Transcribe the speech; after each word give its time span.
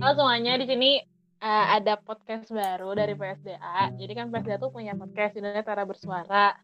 Halo 0.00 0.16
semuanya, 0.16 0.56
di 0.56 0.64
sini 0.64 0.96
uh, 1.44 1.76
ada 1.76 2.00
podcast 2.00 2.48
baru 2.48 2.96
dari 2.96 3.12
PSDA. 3.12 3.92
Jadi 4.00 4.12
kan 4.16 4.32
PSDA 4.32 4.56
tuh 4.56 4.72
punya 4.72 4.96
podcast 4.96 5.36
judulnya 5.36 5.60
Tara 5.60 5.84
Bersuara. 5.84 6.56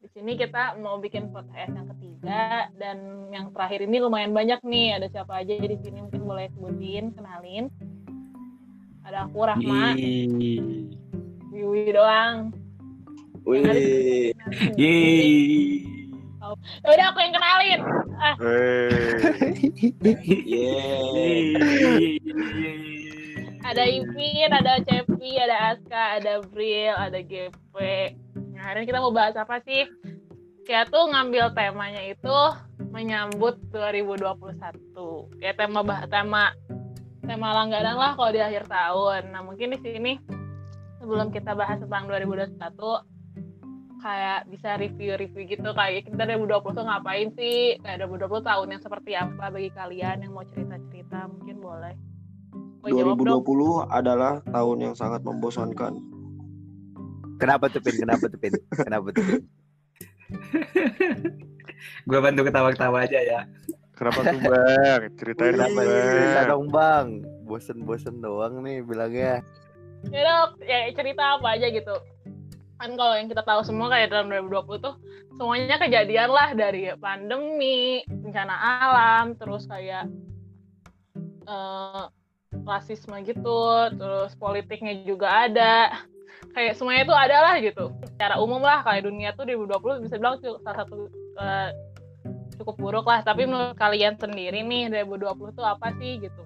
Di 0.00 0.08
sini 0.08 0.40
kita 0.40 0.72
mau 0.80 0.96
bikin 0.96 1.28
podcast 1.28 1.68
yang 1.68 1.84
ketiga 1.92 2.72
dan 2.80 3.28
yang 3.28 3.52
terakhir 3.52 3.84
ini 3.84 4.00
lumayan 4.00 4.32
banyak 4.32 4.64
nih. 4.64 4.96
Ada 4.96 5.20
siapa 5.20 5.36
aja 5.36 5.52
di 5.52 5.76
sini 5.84 6.00
mungkin 6.00 6.24
boleh 6.24 6.48
sebutin, 6.56 7.12
kenalin. 7.12 7.68
Ada 9.04 9.28
aku 9.28 9.36
Rahma. 9.36 9.92
Wiwi 11.52 11.92
doang. 11.92 12.56
Wih. 13.44 14.32
Yeay. 14.80 15.84
Ya 16.80 16.88
udah 16.88 17.06
aku 17.12 17.20
yang 17.20 17.36
kenalin. 17.36 18.07
Ada 23.68 23.84
Ipin, 23.84 24.50
ada 24.50 24.80
Cepi, 24.82 25.38
ada 25.38 25.76
Aska, 25.76 26.02
ada 26.18 26.40
Bril, 26.50 26.94
ada 26.96 27.20
GP. 27.20 27.74
Nah, 28.56 28.62
hari 28.64 28.82
ini 28.82 28.88
kita 28.90 28.98
mau 28.98 29.12
bahas 29.12 29.36
apa 29.38 29.60
sih? 29.62 29.86
Kita 30.64 30.88
tuh 30.88 31.12
ngambil 31.12 31.52
temanya 31.54 32.02
itu 32.02 32.38
menyambut 32.90 33.60
2021. 33.70 35.38
Ya 35.38 35.52
tema 35.54 35.84
bah 35.84 36.08
tema 36.08 36.56
tema 37.22 37.48
langganan 37.54 37.96
lah 38.00 38.16
kalau 38.16 38.32
di 38.32 38.40
akhir 38.40 38.66
tahun. 38.66 39.30
Nah, 39.30 39.44
mungkin 39.44 39.76
di 39.76 39.78
sini 39.84 40.12
sebelum 40.98 41.30
kita 41.30 41.54
bahas 41.54 41.78
tentang 41.78 42.08
2021 42.08 42.56
kayak 43.98 44.46
bisa 44.46 44.78
review-review 44.78 45.44
gitu 45.58 45.70
kayak 45.74 46.06
kita 46.06 46.22
2020 46.24 46.78
tuh 46.78 46.84
ngapain 46.86 47.28
sih 47.34 47.76
kayak 47.82 48.06
2020 48.06 48.48
tahun 48.48 48.66
yang 48.74 48.82
seperti 48.82 49.12
apa 49.18 49.44
bagi 49.50 49.70
kalian 49.74 50.22
yang 50.22 50.32
mau 50.32 50.46
cerita-cerita 50.46 51.26
mungkin 51.26 51.56
boleh 51.58 51.94
jawab 52.86 53.18
dong. 53.20 53.42
2020 53.44 53.90
adalah 53.90 54.40
tahun 54.46 54.78
yang 54.80 54.94
sangat 54.94 55.20
membosankan. 55.26 55.98
Kenapa 57.38 57.70
tuh 57.70 57.82
Pin? 57.82 57.96
Kenapa 57.98 58.24
tuh 58.26 58.38
Pin? 58.38 58.54
Kenapa 58.74 59.06
tuh 59.14 59.22
Pin? 59.22 59.42
gue 62.08 62.18
bantu 62.18 62.40
ketawa-ketawa 62.46 63.06
aja 63.06 63.20
ya. 63.22 63.40
Kenapa 63.94 64.20
tuh 64.26 64.40
bang? 64.42 65.00
Ceritain 65.18 65.54
dong 65.58 65.74
Kenapa 65.74 65.80
cerita 65.86 66.40
bang. 66.42 66.48
dong 66.50 66.66
bang? 66.70 67.06
Bosen-bosen 67.46 68.16
doang 68.22 68.62
nih 68.62 68.82
bilangnya. 68.82 69.42
ya 70.14 70.22
udah, 70.22 70.54
ya 70.62 70.94
cerita 70.94 71.42
apa 71.42 71.58
aja 71.58 71.74
gitu 71.74 71.90
kan 72.78 72.94
kalau 72.94 73.14
yang 73.18 73.26
kita 73.26 73.42
tahu 73.42 73.60
semua 73.66 73.90
kayak 73.90 74.14
dalam 74.14 74.30
2020 74.30 74.78
tuh 74.86 74.94
semuanya 75.34 75.76
kejadian 75.82 76.30
lah 76.30 76.54
dari 76.54 76.94
pandemi 76.94 78.06
bencana 78.06 78.54
alam 78.54 79.34
terus 79.34 79.66
kayak 79.66 80.06
eh, 81.42 82.04
rasisme 82.62 83.18
gitu 83.26 83.90
terus 83.98 84.32
politiknya 84.38 85.02
juga 85.02 85.50
ada. 85.50 86.06
Kayak 86.54 86.78
semuanya 86.78 87.02
itu 87.02 87.14
ada 87.18 87.36
lah 87.42 87.54
gitu. 87.58 87.90
Secara 88.14 88.38
umum 88.38 88.62
lah 88.62 88.86
kayak 88.86 89.10
dunia 89.10 89.34
tuh 89.34 89.42
2020 89.42 90.06
bisa 90.06 90.14
bilang 90.22 90.38
salah 90.38 90.78
satu 90.86 91.10
eh, 91.34 91.70
cukup 92.62 92.78
buruk 92.78 93.06
lah. 93.10 93.26
Tapi 93.26 93.42
menurut 93.42 93.74
kalian 93.74 94.14
sendiri 94.14 94.62
nih 94.62 94.86
2020 95.02 95.58
tuh 95.58 95.66
apa 95.66 95.90
sih 95.98 96.22
gitu? 96.22 96.42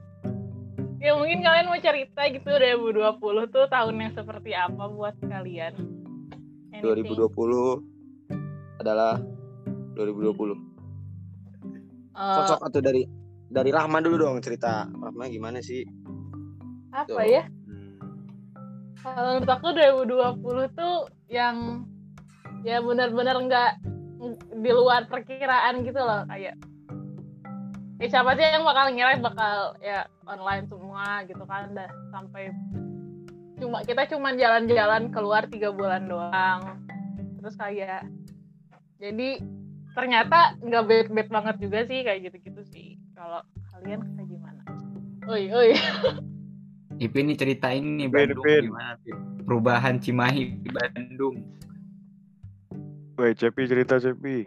Ya 0.97 1.13
mungkin 1.19 1.45
kalian 1.45 1.67
mau 1.69 1.77
cerita 1.77 2.25
gitu 2.31 2.47
2020 2.47 3.53
tuh 3.53 3.67
tahun 3.69 3.95
yang 4.01 4.13
seperti 4.17 4.57
apa 4.57 4.87
buat 4.87 5.19
kalian 5.19 6.02
Anything? 6.83 7.15
2020 7.15 8.83
adalah 8.83 9.23
2020. 9.95 10.59
Eh, 12.13 12.35
Sosok 12.37 12.61
atau 12.67 12.81
dari 12.83 13.07
dari 13.47 13.71
Rahma 13.71 14.03
dulu 14.03 14.17
dong 14.27 14.43
cerita. 14.43 14.91
Rahma 14.91 15.31
gimana 15.31 15.63
sih? 15.63 15.85
apa 16.93 17.09
Tuh. 17.09 17.25
ya 17.25 17.43
Hmm. 17.49 17.97
kalau 19.01 19.41
menurut 19.41 19.49
aku 19.49 19.69
2020 19.73 20.69
tuh 20.77 20.97
yang 21.33 21.89
ya 22.63 22.85
benar-benar 22.85 23.37
nggak 23.49 23.73
di 24.61 24.71
luar 24.71 25.09
perkiraan 25.09 25.83
gitu 25.83 25.99
loh 25.99 26.29
kayak 26.29 26.55
ya 27.97 28.07
siapa 28.07 28.37
sih 28.37 28.45
yang 28.45 28.63
bakal 28.63 28.93
ngira 28.93 29.17
bakal 29.19 29.73
ya 29.81 30.05
online 30.29 30.69
semua 30.69 31.25
gitu 31.25 31.43
kan 31.49 31.73
dah 31.73 31.89
sampai 32.13 32.53
cuma 33.63 33.79
kita 33.87 34.11
cuma 34.11 34.35
jalan-jalan 34.35 35.15
keluar 35.15 35.47
tiga 35.47 35.71
bulan 35.71 36.11
doang 36.11 36.83
terus 37.39 37.55
kayak 37.55 38.03
jadi 38.99 39.39
ternyata 39.95 40.59
nggak 40.59 40.85
bad-bad 40.91 41.29
banget 41.31 41.57
juga 41.63 41.79
sih 41.87 42.03
kayak 42.03 42.27
gitu-gitu 42.27 42.63
sih 42.75 42.99
kalau 43.15 43.39
kalian 43.71 44.03
kayak 44.03 44.27
gimana 44.27 44.63
oi 45.31 45.47
oi 45.55 45.71
Ipin 47.03 47.31
nih 47.31 47.39
ceritain 47.39 47.83
nih 47.99 48.07
Bandung 48.07 48.47
Pin. 48.47 48.71
gimana 48.71 48.95
Pin? 49.03 49.17
Perubahan 49.43 49.99
Cimahi 49.99 50.63
di 50.63 50.71
Bandung. 50.71 51.35
Woi 53.19 53.35
Cepi 53.35 53.67
cerita 53.67 53.99
Cepi. 53.99 54.47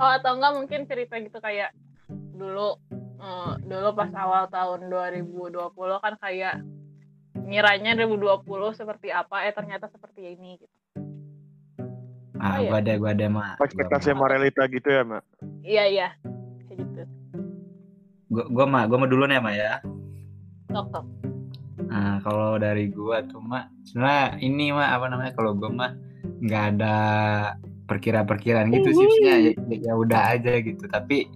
Oh 0.00 0.08
atau 0.08 0.40
enggak 0.40 0.56
mungkin 0.56 0.80
cerita 0.88 1.20
gitu 1.20 1.36
kayak 1.36 1.76
dulu 2.08 2.80
eh, 2.96 3.52
dulu 3.68 3.88
pas 3.92 4.08
awal 4.16 4.48
tahun 4.48 4.88
2020 4.88 5.52
kan 6.00 6.14
kayak 6.16 6.64
ngiranya 7.42 7.92
2020 7.94 8.42
seperti 8.72 9.08
apa 9.08 9.44
eh 9.44 9.52
ternyata 9.52 9.86
seperti 9.86 10.32
ini 10.32 10.56
gitu. 10.56 10.74
Ah, 12.36 12.58
Oh, 12.58 12.60
iya. 12.60 12.68
gua 12.68 12.78
ada, 12.80 12.92
gua 12.98 13.10
ada 13.12 13.26
mak. 13.28 13.54
Ekspektasi 13.60 14.10
sama 14.10 14.26
realita 14.26 14.66
gitu 14.66 14.88
ya 14.88 15.02
mak. 15.02 15.22
Iya 15.62 15.84
iya 15.86 16.08
kayak 16.64 16.76
gitu. 16.80 17.02
Gua, 18.28 18.44
gua 18.50 18.64
mah, 18.66 18.82
gua 18.86 18.98
mah 18.98 19.10
dulu 19.10 19.24
nih 19.24 19.38
mak 19.38 19.54
ya. 19.54 19.72
Tok 20.68 20.86
tok. 20.90 21.06
Nah, 21.86 22.18
kalau 22.20 22.56
dari 22.56 22.88
gua 22.88 23.22
tuh 23.22 23.38
mak, 23.38 23.70
sebenarnya 23.84 24.40
ini 24.40 24.72
mah 24.72 24.90
apa 24.90 25.06
namanya? 25.06 25.32
Kalau 25.34 25.54
gua 25.54 25.70
mah 25.70 25.92
nggak 26.42 26.64
ada 26.74 26.96
perkiraan-perkiraan 27.86 28.72
gitu 28.72 28.90
sih, 28.90 29.04
maksudnya 29.04 29.34
ya, 29.38 29.50
ya- 29.68 29.80
ya 29.86 29.92
udah 29.94 30.20
aja 30.32 30.52
gitu. 30.58 30.84
Tapi 30.88 31.28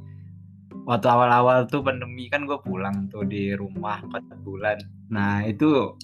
waktu 0.83 1.07
awal-awal 1.07 1.69
tuh 1.69 1.85
pandemi 1.85 2.27
kan 2.27 2.49
gua 2.49 2.59
pulang 2.59 3.07
tuh 3.07 3.23
di 3.23 3.55
rumah 3.55 4.03
4 4.03 4.25
bulan. 4.43 4.79
Nah 5.11 5.47
itu 5.47 5.95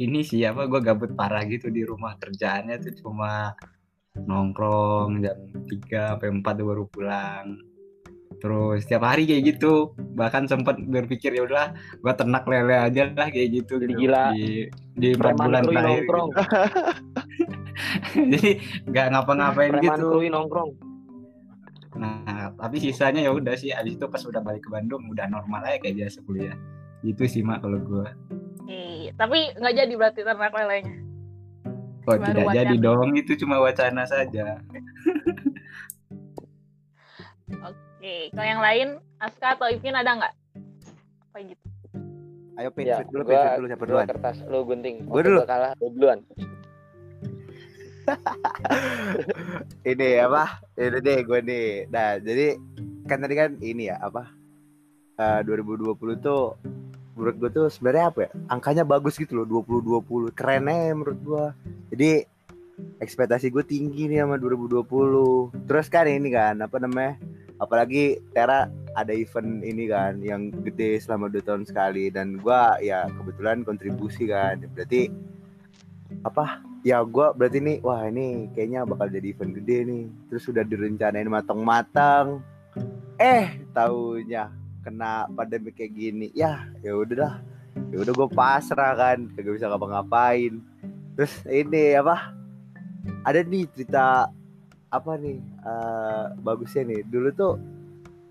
ini 0.00 0.20
sih 0.26 0.42
apa? 0.46 0.66
Gua 0.66 0.80
gabut 0.82 1.14
parah 1.14 1.44
gitu 1.46 1.70
di 1.70 1.86
rumah 1.86 2.18
kerjaannya 2.18 2.82
tuh 2.82 2.94
cuma 3.04 3.54
nongkrong 4.18 5.22
jam 5.22 5.38
3 5.70 6.18
sampai 6.18 6.28
4 6.42 6.58
tuh 6.58 6.66
baru 6.66 6.84
pulang. 6.90 7.46
Terus 8.40 8.82
setiap 8.88 9.04
hari 9.04 9.28
kayak 9.28 9.54
gitu. 9.56 9.94
Bahkan 9.96 10.48
sempat 10.50 10.80
berpikir 10.80 11.30
ya 11.36 11.46
udahlah 11.46 11.76
gua 12.02 12.12
ternak 12.16 12.44
lele 12.48 12.74
aja 12.74 13.12
lah 13.12 13.28
kayak 13.30 13.48
gitu 13.62 13.78
Jadi 13.78 13.92
gitu. 13.94 14.00
gila. 14.08 14.24
di 14.34 14.48
di 14.96 15.08
empat 15.14 15.34
bulan 15.38 15.62
terakhir 15.64 15.84
nongkrong. 15.86 16.28
gitu. 16.30 16.42
jadi 18.36 18.50
nggak 18.90 19.06
ngapa-ngapain 19.14 19.72
gitu 19.80 20.08
nongkrong. 20.28 20.70
nah 21.90 22.54
tapi 22.54 22.78
sisanya 22.78 23.18
ya 23.26 23.34
udah 23.34 23.58
sih 23.58 23.74
abis 23.74 23.98
itu 23.98 24.06
pas 24.06 24.22
udah 24.22 24.38
balik 24.38 24.62
ke 24.62 24.70
Bandung 24.70 25.10
udah 25.10 25.26
normal 25.26 25.66
aja 25.66 25.82
kayak 25.82 26.06
biasa 26.06 26.22
kuliah 26.22 26.54
gitu 27.02 27.26
sih 27.26 27.42
mak 27.42 27.66
kalau 27.66 27.82
gua 27.82 28.14
Iya, 28.30 28.39
tapi 29.14 29.50
nggak 29.54 29.74
jadi 29.74 29.92
berarti 29.94 30.20
ternak 30.20 30.52
lelenya. 30.52 30.94
kok 32.00 32.16
Baru 32.16 32.26
tidak 32.26 32.46
jadi 32.52 32.74
wacana. 32.74 32.84
dong 32.86 33.10
itu 33.14 33.32
cuma 33.36 33.56
wacana 33.58 34.02
saja 34.04 34.58
Oke, 37.50 38.30
kalau 38.30 38.46
yang 38.46 38.62
lain 38.62 38.88
Aska 39.18 39.52
atau 39.52 39.68
Ipin 39.68 39.92
ada 39.92 40.16
nggak? 40.16 40.34
Apa 41.26 41.38
gitu? 41.44 41.64
ayo 42.56 42.68
pin 42.70 42.84
Ya, 42.84 43.00
dulu 43.02 43.24
pin 43.24 43.36
dulu 43.56 43.66
siapa 43.66 43.84
duluan 43.84 44.06
kertas, 44.06 44.36
lu 44.44 44.64
gunting. 44.64 45.04
Gua 45.04 45.16
Waktu 45.16 45.28
dulu. 45.28 45.40
kalah, 45.44 45.72
lu 45.76 45.88
duluan. 45.92 46.18
ini 49.86 50.18
apa 50.18 50.44
ini 50.74 50.98
deh 50.98 51.18
gue 51.22 51.40
nih 51.40 51.66
nah 51.86 52.18
jadi 52.18 52.58
kan 53.06 53.22
tadi 53.22 53.34
kan 53.34 53.50
ini 53.60 53.86
ya 53.86 54.02
apa 54.02 54.26
eh, 55.14 55.40
2020 55.46 55.94
tuh 56.18 56.58
menurut 57.14 57.36
gue 57.36 57.50
tuh 57.50 57.66
sebenarnya 57.68 58.06
apa 58.12 58.18
ya 58.26 58.30
angkanya 58.48 58.84
bagus 58.86 59.18
gitu 59.18 59.42
loh 59.42 59.46
2020 59.46 60.32
keren 60.34 60.70
aja 60.70 60.94
menurut 60.94 61.20
gue 61.20 61.44
jadi 61.92 62.10
ekspektasi 63.02 63.52
gue 63.52 63.64
tinggi 63.66 64.08
nih 64.08 64.24
sama 64.24 64.40
2020 64.40 65.66
terus 65.68 65.86
kan 65.92 66.08
ini 66.08 66.32
kan 66.32 66.56
apa 66.64 66.76
namanya 66.80 67.20
apalagi 67.60 68.24
Tera 68.32 68.72
ada 68.96 69.12
event 69.14 69.62
ini 69.62 69.86
kan 69.86 70.18
yang 70.24 70.50
gede 70.64 70.98
selama 70.98 71.30
dua 71.30 71.44
tahun 71.44 71.68
sekali. 71.68 72.10
Dan 72.10 72.40
gua 72.40 72.80
ya 72.80 73.06
kebetulan 73.06 73.62
kontribusi 73.62 74.26
kan. 74.26 74.64
Berarti 74.72 75.12
apa 76.26 76.64
ya 76.82 77.04
gua 77.04 77.36
berarti 77.36 77.60
nih 77.62 77.78
wah 77.84 78.02
ini 78.08 78.50
kayaknya 78.56 78.88
bakal 78.88 79.06
jadi 79.12 79.26
event 79.30 79.52
gede 79.62 79.78
nih. 79.86 80.04
Terus 80.32 80.42
sudah 80.42 80.64
direncanain 80.64 81.28
matang-matang. 81.28 82.42
Eh 83.20 83.60
taunya 83.76 84.48
kena 84.80 85.28
pandemi 85.36 85.70
kayak 85.72 85.92
gini 85.92 86.26
ya 86.32 86.68
ya 86.80 86.96
udahlah. 86.96 87.40
Ya 87.94 88.02
udah 88.02 88.12
gue 88.12 88.28
pasrah 88.34 88.92
kan 88.98 89.30
kagak 89.36 89.60
bisa 89.60 89.70
ngapa-ngapain. 89.70 90.58
Terus 91.14 91.32
ini 91.46 91.94
apa 91.96 92.34
ada 93.24 93.40
nih 93.44 93.68
cerita 93.72 94.26
apa 94.90 95.12
nih 95.20 95.38
eh, 95.40 96.24
bagusnya 96.42 96.82
nih. 96.88 97.00
Dulu 97.06 97.28
tuh 97.36 97.54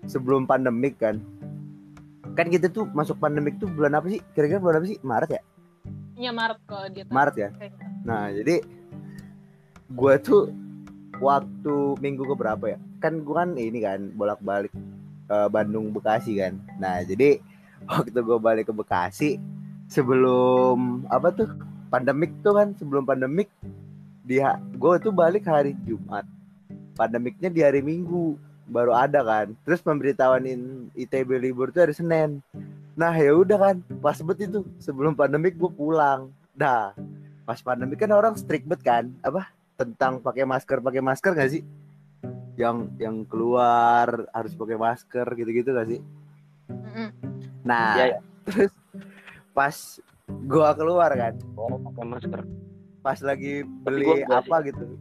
sebelum 0.06 0.44
pandemik 0.44 1.00
kan 1.00 1.20
kan 2.38 2.46
kita 2.46 2.70
tuh 2.70 2.86
masuk 2.94 3.18
pandemik 3.18 3.58
tuh 3.58 3.68
bulan 3.70 3.96
apa 3.96 4.06
sih? 4.12 4.20
Kira-kira 4.36 4.62
bulan 4.62 4.82
apa 4.82 4.86
sih? 4.86 4.98
Maret 5.02 5.30
ya? 5.34 5.42
Iya 6.20 6.30
Maret 6.36 6.58
kalau 6.68 6.86
dia 6.92 7.02
tuh. 7.08 7.14
Maret 7.16 7.34
ya. 7.36 7.48
Nah, 8.04 8.28
jadi 8.32 8.56
gue 9.90 10.14
tuh 10.22 10.52
waktu 11.20 11.74
minggu 11.98 12.22
ke 12.28 12.34
berapa 12.36 12.64
ya? 12.76 12.78
Kan 13.00 13.24
gue 13.24 13.34
kan 13.34 13.56
ini 13.56 13.80
kan 13.80 14.12
bolak-balik 14.14 14.72
eh, 15.30 15.48
Bandung 15.48 15.94
Bekasi 15.94 16.36
kan. 16.42 16.58
Nah, 16.82 17.06
jadi 17.06 17.38
waktu 17.86 18.18
gue 18.18 18.38
balik 18.42 18.68
ke 18.68 18.74
Bekasi 18.74 19.38
sebelum 19.86 21.06
apa 21.06 21.30
tuh 21.30 21.48
pandemik 21.90 22.34
tuh 22.42 22.54
kan 22.54 22.74
sebelum 22.78 23.02
pandemik 23.06 23.50
dia 24.26 24.58
gue 24.74 24.94
tuh 24.98 25.14
balik 25.14 25.46
hari 25.46 25.78
Jumat. 25.86 26.26
Pandemiknya 26.98 27.48
di 27.48 27.62
hari 27.62 27.80
Minggu 27.80 28.36
baru 28.68 28.92
ada 28.94 29.22
kan. 29.22 29.54
Terus 29.62 29.80
pemberitahuanin 29.80 30.92
ITB 30.98 31.38
libur 31.38 31.70
tuh 31.70 31.86
hari 31.86 31.94
Senin. 31.94 32.42
Nah 32.98 33.14
ya 33.14 33.32
udah 33.32 33.58
kan 33.58 33.76
pas 34.02 34.18
bet 34.20 34.42
itu 34.42 34.66
sebelum 34.82 35.14
pandemik 35.14 35.56
gue 35.56 35.70
pulang. 35.72 36.28
Dah 36.52 36.92
pas 37.50 37.58
pandemi 37.66 37.98
kan 37.98 38.14
orang 38.14 38.38
strict 38.38 38.62
banget 38.62 38.82
kan 38.86 39.04
apa 39.26 39.50
tentang 39.74 40.22
pakai 40.22 40.46
masker 40.46 40.78
pakai 40.78 41.02
masker 41.02 41.34
gak 41.34 41.50
sih 41.50 41.66
yang 42.60 42.92
yang 43.00 43.16
keluar 43.24 44.28
harus 44.36 44.52
pakai 44.52 44.76
masker 44.76 45.24
gitu-gitu 45.32 45.72
gak 45.72 45.88
sih? 45.88 46.00
Nah 47.64 47.96
Iya, 47.96 48.04
iya. 48.12 48.18
terus 48.44 48.72
pas 49.56 49.76
gua 50.44 50.76
keluar 50.76 51.08
kan 51.16 51.34
Oh, 51.56 51.80
pakai 51.80 52.04
masker. 52.04 52.40
pas 53.00 53.16
lagi 53.24 53.64
beli 53.64 54.04
gua 54.28 54.44
apa 54.44 54.60
gitu 54.68 55.00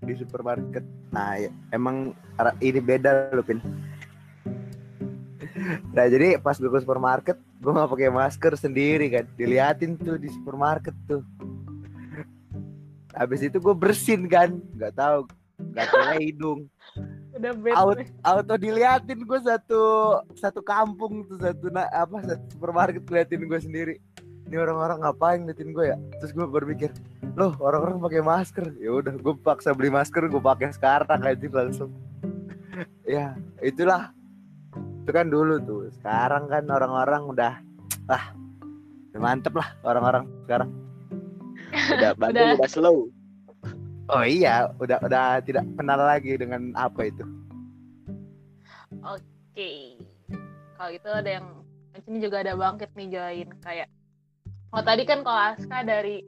di 0.00 0.16
supermarket. 0.16 0.84
Nah 1.12 1.36
ya, 1.36 1.52
emang 1.72 2.16
ini 2.60 2.80
beda 2.80 3.32
loh 3.36 3.44
pin. 3.44 3.60
Nah 5.94 6.10
jadi 6.10 6.34
pas 6.42 6.58
gue 6.58 6.66
ke 6.66 6.82
supermarket 6.82 7.38
gue 7.62 7.70
nggak 7.70 7.86
pakai 7.86 8.10
masker 8.10 8.52
sendiri 8.58 9.06
kan. 9.06 9.24
Diliatin 9.38 9.94
tuh 9.94 10.18
di 10.18 10.26
supermarket 10.26 10.96
tuh. 11.06 11.22
Habis 13.14 13.46
itu 13.46 13.62
gue 13.62 13.74
bersin 13.76 14.26
kan 14.26 14.58
nggak 14.74 14.98
tahu 14.98 15.30
nggak 15.74 15.88
tahu 15.90 16.14
hidung. 16.22 16.60
Udah 17.34 17.52
out 17.74 17.98
auto 18.22 18.54
diliatin 18.54 19.26
gue 19.26 19.40
satu 19.42 19.82
satu 20.38 20.62
kampung 20.62 21.26
tuh 21.26 21.42
satu 21.42 21.66
na, 21.74 21.90
apa 21.90 22.22
satu 22.22 22.46
supermarket 22.54 23.02
liatin 23.10 23.50
gue 23.50 23.58
sendiri. 23.60 23.94
Ini 24.46 24.60
orang-orang 24.60 25.02
ngapain 25.02 25.42
liatin 25.42 25.74
gue 25.74 25.90
ya? 25.90 25.98
Terus 26.22 26.30
gue 26.30 26.46
berpikir 26.46 26.94
loh 27.34 27.58
orang-orang 27.58 27.98
pakai 27.98 28.22
masker. 28.22 28.66
Ya 28.78 28.94
udah 28.94 29.18
gue 29.18 29.34
paksa 29.42 29.74
beli 29.74 29.90
masker 29.90 30.30
gue 30.30 30.42
pakai 30.42 30.70
sekarang 30.70 31.20
aja 31.20 31.46
langsung. 31.50 31.90
Ya 33.06 33.38
itulah. 33.62 34.10
Itu 35.04 35.10
kan 35.14 35.30
dulu 35.30 35.62
tuh. 35.62 35.92
Sekarang 35.94 36.50
kan 36.50 36.66
orang-orang 36.66 37.22
udah 37.30 37.52
ah 38.10 38.34
udah 39.14 39.20
mantep 39.22 39.54
lah 39.54 39.68
orang-orang 39.86 40.24
sekarang. 40.46 40.70
Udah 41.94 42.14
Bandung 42.14 42.54
Udah. 42.54 42.58
udah 42.62 42.70
slow. 42.70 42.98
Oh 44.08 44.24
iya 44.24 44.68
udah 44.80 44.98
udah 45.04 45.40
tidak 45.44 45.64
kenal 45.78 46.00
lagi 46.00 46.36
dengan 46.36 46.74
apa 46.76 47.08
itu 47.08 47.24
Oke. 49.04 49.98
Kalau 50.74 50.90
itu 50.90 51.08
ada 51.10 51.30
yang 51.40 51.46
di 51.94 52.00
sini 52.02 52.18
juga 52.22 52.42
ada 52.42 52.58
bangkit 52.58 52.90
nih 52.94 53.08
join 53.10 53.48
kayak 53.62 53.88
Oh 54.74 54.82
tadi 54.82 55.06
kan 55.06 55.22
kalau 55.22 55.54
Aska 55.54 55.86
dari 55.86 56.26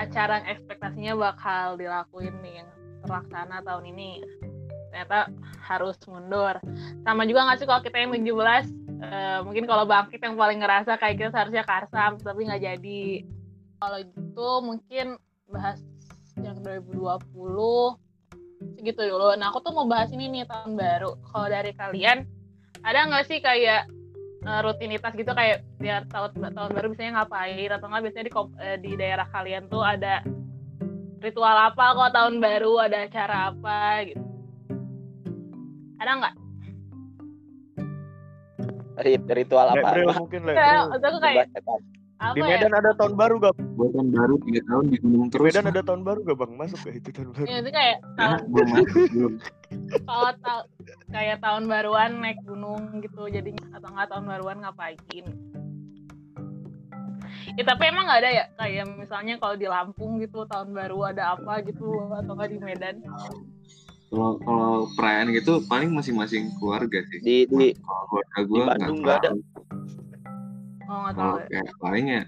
acara 0.00 0.40
ekspektasinya 0.48 1.12
bakal 1.12 1.76
dilakuin 1.76 2.32
nih 2.40 2.64
yang 2.64 2.68
terlaksana 3.04 3.60
tahun 3.60 3.92
ini 3.92 4.24
ternyata 4.88 5.28
harus 5.60 6.00
mundur. 6.08 6.56
Sama 7.04 7.28
juga 7.28 7.44
nggak 7.44 7.58
sih 7.60 7.68
kalau 7.68 7.84
kita 7.84 8.00
yang 8.00 8.16
17 8.16 8.24
eh, 9.04 9.38
mungkin 9.44 9.68
kalau 9.68 9.84
bangkit 9.84 10.24
yang 10.24 10.40
paling 10.40 10.64
ngerasa 10.64 10.96
kayak 10.96 11.20
kita 11.20 11.30
seharusnya 11.36 11.68
karsam 11.68 12.16
tapi 12.16 12.48
nggak 12.48 12.64
jadi. 12.64 13.04
Kalau 13.76 13.98
gitu 14.00 14.50
mungkin 14.64 15.06
bahas 15.52 15.84
yang 16.40 16.56
2020 16.60 17.96
segitu 18.76 19.00
dulu. 19.08 19.32
Nah 19.36 19.52
aku 19.52 19.60
tuh 19.64 19.72
mau 19.72 19.88
bahas 19.88 20.12
ini 20.12 20.28
nih 20.28 20.44
tahun 20.48 20.76
baru. 20.76 21.16
Kalau 21.32 21.46
dari 21.48 21.72
kalian 21.72 22.24
ada 22.84 23.08
nggak 23.08 23.24
sih 23.28 23.38
kayak 23.40 23.88
eh, 24.44 24.60
rutinitas 24.62 25.12
gitu 25.16 25.32
kayak 25.32 25.64
biar 25.80 26.04
tahun 26.08 26.36
tahun 26.52 26.70
baru 26.72 26.86
biasanya 26.92 27.12
ngapain 27.22 27.70
atau 27.72 27.86
nggak 27.88 28.02
biasanya 28.04 28.26
di 28.26 28.32
eh, 28.60 28.78
di 28.80 28.92
daerah 28.96 29.26
kalian 29.28 29.64
tuh 29.68 29.82
ada 29.82 30.20
ritual 31.24 31.56
apa 31.56 31.84
kalau 31.96 32.10
tahun 32.12 32.34
baru 32.38 32.72
ada 32.84 33.08
acara 33.08 33.52
apa 33.52 33.78
gitu. 34.04 34.22
Ada 35.96 36.12
nggak? 36.20 36.34
Rit- 38.96 39.28
Ritual 39.28 39.66
apa? 39.76 39.76
Lebrel 39.76 40.08
Apa? 40.08 40.20
mungkin 40.24 40.40
maksud 40.88 41.04
aku 41.04 41.18
kayak. 41.20 41.48
Apa 42.16 42.32
Di 42.32 42.40
ya? 42.40 42.48
Medan 42.48 42.72
ada 42.72 42.90
tahun 42.96 43.14
baru 43.14 43.34
gak? 43.38 43.54
Buat 43.76 43.90
tahun 43.92 44.08
baru 44.08 44.34
tiga 44.48 44.60
tahun 44.64 44.84
di 44.88 44.96
gunung 45.04 45.28
Di 45.28 45.32
terus. 45.36 45.44
Medan 45.52 45.66
ada 45.68 45.82
tahun 45.84 46.02
baru 46.02 46.18
gak 46.24 46.38
bang? 46.40 46.52
Masuk 46.56 46.78
gak 46.84 46.94
itu 46.96 47.08
tahun 47.12 47.28
baru? 47.36 47.44
Ya, 47.44 47.56
itu 47.60 47.70
kayak 47.72 47.96
tahun 48.16 48.40
belum 48.48 48.68
masuk, 48.72 49.02
belum. 49.12 49.32
kalau 50.08 50.30
ta- 50.40 50.68
kayak 51.10 51.38
tahun 51.42 51.62
baruan 51.66 52.10
naik 52.22 52.38
gunung 52.46 52.82
gitu 53.02 53.26
jadinya 53.26 53.66
atau 53.74 53.88
nggak 53.90 54.08
tahun 54.14 54.24
baruan 54.30 54.58
ngapain 54.62 55.26
ya 57.56 57.62
tapi 57.66 57.82
emang 57.90 58.06
nggak 58.06 58.20
ada 58.22 58.30
ya 58.30 58.44
kayak 58.58 58.84
misalnya 58.94 59.34
kalau 59.42 59.54
di 59.58 59.66
Lampung 59.66 60.22
gitu 60.22 60.46
tahun 60.46 60.70
baru 60.70 61.10
ada 61.10 61.34
apa 61.34 61.62
gitu 61.66 62.10
atau 62.14 62.32
nggak 62.34 62.50
di 62.54 62.58
Medan 62.62 62.96
Kalau 64.06 64.38
kalau 64.38 64.86
perayaan 64.94 65.34
gitu 65.34 65.66
paling 65.66 65.90
masing-masing 65.90 66.54
keluarga 66.62 67.02
sih. 67.10 67.18
Di 67.26 67.36
di 67.50 67.74
Kalau 67.74 68.04
keluarga 68.06 68.38
gue 68.46 68.54
Di 68.62 68.68
Bandung 68.70 68.98
nggak 69.02 69.18
ada. 69.18 69.30
Oh 70.86 70.96
nggak 71.06 71.14
tahu 71.14 71.22
Kalau 71.22 71.36
ya. 71.38 71.46
kayak 71.50 71.74
paling 71.82 72.06
ya 72.08 72.22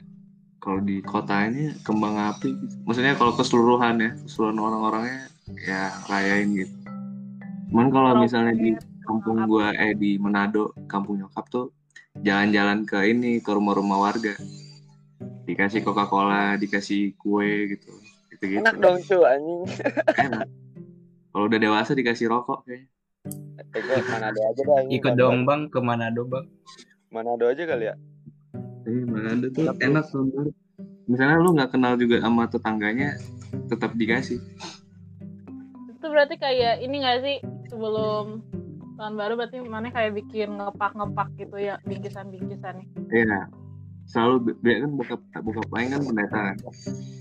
kalau 0.58 0.80
di 0.82 0.96
kotanya 1.00 1.70
kembang 1.86 2.16
api 2.18 2.50
gitu. 2.58 2.74
Maksudnya 2.84 3.14
kalau 3.14 3.32
keseluruhan 3.38 3.94
ya, 4.02 4.10
keseluruhan 4.26 4.58
orang-orangnya 4.58 5.20
ya 5.64 5.94
rayain 6.10 6.50
gitu. 6.54 6.74
Cuman 7.70 7.88
kalau 7.94 8.10
misalnya 8.18 8.54
di 8.58 8.74
kampung 9.06 9.46
gua 9.46 9.72
eh 9.72 9.94
di 9.94 10.18
Manado, 10.18 10.74
kampung 10.90 11.22
nyokap 11.22 11.46
tuh 11.48 11.72
jalan-jalan 12.20 12.84
ke 12.84 12.98
ini 13.06 13.38
ke 13.38 13.50
rumah-rumah 13.54 13.98
warga. 14.02 14.34
Dikasih 15.48 15.80
Coca-Cola, 15.86 16.58
dikasih 16.60 17.16
kue 17.16 17.78
gitu. 17.78 17.92
Gitu-gitu. 18.34 18.60
enak 18.60 18.76
dong 18.76 18.98
cu 19.00 19.24
anjing. 19.24 19.62
Enak. 20.20 20.46
Kalau 21.32 21.44
udah 21.48 21.58
dewasa 21.62 21.90
dikasih 21.94 22.28
rokok 22.28 22.66
kayaknya. 22.66 22.90
Manado 24.10 24.40
aja 24.42 24.62
dah. 24.62 24.80
Ikut 24.90 25.12
dong 25.16 25.46
bang 25.48 25.70
ke 25.70 25.78
Manado 25.80 26.26
bang. 26.28 26.44
Manado 27.08 27.48
aja 27.48 27.62
kali 27.64 27.88
ya. 27.88 27.94
Tapi 28.88 29.04
Manado 29.04 29.52
tuh 29.52 29.68
enak 29.84 30.04
tahun 30.08 30.32
baru. 30.32 30.50
Misalnya 31.12 31.36
lu 31.44 31.52
nggak 31.52 31.76
kenal 31.76 31.92
juga 32.00 32.24
sama 32.24 32.48
tetangganya, 32.48 33.20
tetap 33.68 33.92
dikasih. 33.92 34.40
itu 35.98 36.06
berarti 36.08 36.38
kayak 36.40 36.80
ini 36.80 37.02
nggak 37.04 37.18
sih 37.20 37.36
sebelum 37.68 38.40
tahun 38.96 39.14
baru 39.18 39.34
berarti 39.34 39.58
mana 39.66 39.90
kayak 39.90 40.14
bikin 40.14 40.54
ngepak-ngepak 40.54 41.28
gitu 41.36 41.58
ya 41.58 41.74
bingkisan-bingkisan 41.84 42.78
nih 42.78 42.88
Iya. 43.10 43.50
Selalu 44.06 44.54
dia 44.62 44.86
kan 44.86 44.90
buka 44.94 45.14
buka 45.42 45.60
paling 45.68 45.90
kan 45.90 46.00
pendeta 46.06 46.38
kan. 46.38 46.56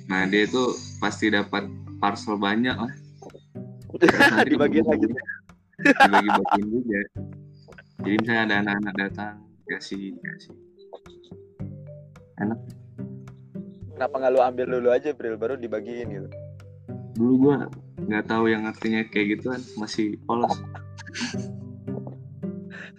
Nah 0.07 0.29
dia 0.29 0.45
itu 0.45 0.62
pasti 1.01 1.33
dapat 1.33 1.65
parcel 1.97 2.38
banyak 2.38 2.77
lah. 2.77 2.93
Nanti 4.38 4.55
Dibagiin 4.55 4.86
lagi. 4.88 5.05
Dibagi-bagiin 5.83 6.67
juga. 6.69 7.01
Jadi 8.05 8.15
misalnya 8.21 8.43
ada 8.45 8.55
anak-anak 8.62 8.93
datang 8.93 9.36
kasih 9.67 10.13
kasih. 10.21 10.66
Kenapa 12.38 14.13
nggak 14.22 14.34
lu 14.34 14.41
ambil 14.46 14.65
dulu 14.77 14.89
aja 14.94 15.10
Bril 15.17 15.41
baru 15.41 15.58
dibagiin 15.58 16.13
gitu. 16.13 16.29
Dulu 17.17 17.34
gua 17.41 17.65
nggak 17.98 18.29
tahu 18.29 18.53
yang 18.53 18.70
artinya 18.70 19.01
kayak 19.10 19.25
gitu 19.38 19.50
kan 19.50 19.62
masih 19.82 20.22
polos. 20.29 20.53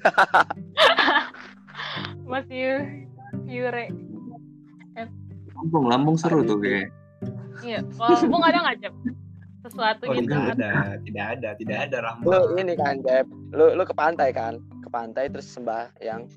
masih 2.31 2.83
pure 3.47 3.87
Lampung, 5.59 5.91
Lampung 5.91 6.15
seru 6.15 6.47
tuh 6.47 6.63
kayak. 6.63 6.95
iya 7.67 7.83
kalau 7.99 8.15
Lampung 8.15 8.43
ada 8.47 8.59
nggak 8.63 8.79
cep 8.79 8.95
sesuatu 9.59 10.07
Oh 10.07 10.15
gitu 10.15 10.31
tidak 10.31 10.55
ada, 10.55 10.71
tidak 11.03 11.27
ada, 11.35 11.49
tidak 11.59 11.79
ada 11.91 11.97
Lu 11.99 12.07
Rambang. 12.07 12.47
ini 12.63 12.73
kan 12.79 12.95
Jeb. 13.03 13.27
Lu 13.51 13.75
lu 13.75 13.83
ke 13.83 13.95
pantai 13.95 14.31
kan? 14.31 14.63
Ke 14.83 14.89
pantai 14.89 15.27
terus 15.29 15.51
sembah 15.51 15.91
yang 15.99 16.31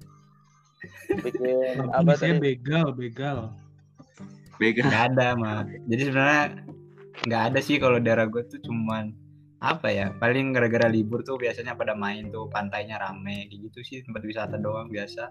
bikin 1.09 1.77
apa 1.93 2.13
tadi? 2.17 2.37
begal, 2.39 2.93
begal. 2.95 3.37
Bega. 4.61 4.85
Nggak 4.85 5.03
ada 5.13 5.27
mah. 5.33 5.65
Jadi 5.89 6.01
sebenarnya 6.05 6.43
nggak 7.25 7.41
ada 7.53 7.59
sih 7.61 7.77
kalau 7.81 7.97
daerah 7.97 8.29
gue 8.29 8.41
tuh 8.45 8.61
cuman 8.61 9.13
apa 9.61 9.93
ya 9.93 10.09
paling 10.17 10.57
gara-gara 10.57 10.89
libur 10.89 11.21
tuh 11.21 11.37
biasanya 11.37 11.77
pada 11.77 11.93
main 11.93 12.33
tuh 12.33 12.49
pantainya 12.49 12.97
rame 12.97 13.45
kayak 13.45 13.69
gitu 13.69 13.79
sih 13.85 14.01
tempat 14.01 14.25
wisata 14.25 14.57
doang 14.57 14.89
biasa 14.89 15.29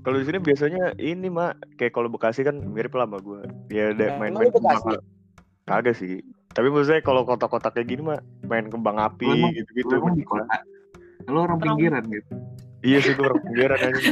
Kalau 0.00 0.16
di 0.16 0.24
sini 0.24 0.40
biasanya 0.40 0.96
ini 0.96 1.28
mak 1.28 1.60
kayak 1.76 1.92
kalau 1.92 2.08
Bekasi 2.08 2.40
kan 2.40 2.56
mirip 2.56 2.96
lah 2.96 3.04
sama 3.04 3.20
gue. 3.20 3.40
Ya 3.68 3.92
ada 3.92 4.16
lu 4.32 4.48
Bekasi? 4.48 4.56
kembang. 4.56 4.82
Kagak 5.68 5.94
sih. 6.00 6.24
Tapi 6.56 6.72
maksudnya 6.72 7.04
kalau 7.04 7.28
kota-kota 7.28 7.68
kayak 7.68 7.84
gini 7.84 8.02
mah 8.08 8.16
main 8.48 8.72
kembang 8.72 8.96
api 8.96 9.28
gitu-gitu. 9.60 10.00
Di 10.16 10.24
kota. 10.24 10.64
Lo 11.28 11.44
orang 11.44 11.60
pinggiran 11.60 12.00
gitu. 12.08 12.32
Iya 12.80 12.98
sih 13.00 13.12
gue 13.12 13.22
orang 13.22 13.40
pinggiran 13.42 13.78
aja. 13.78 14.10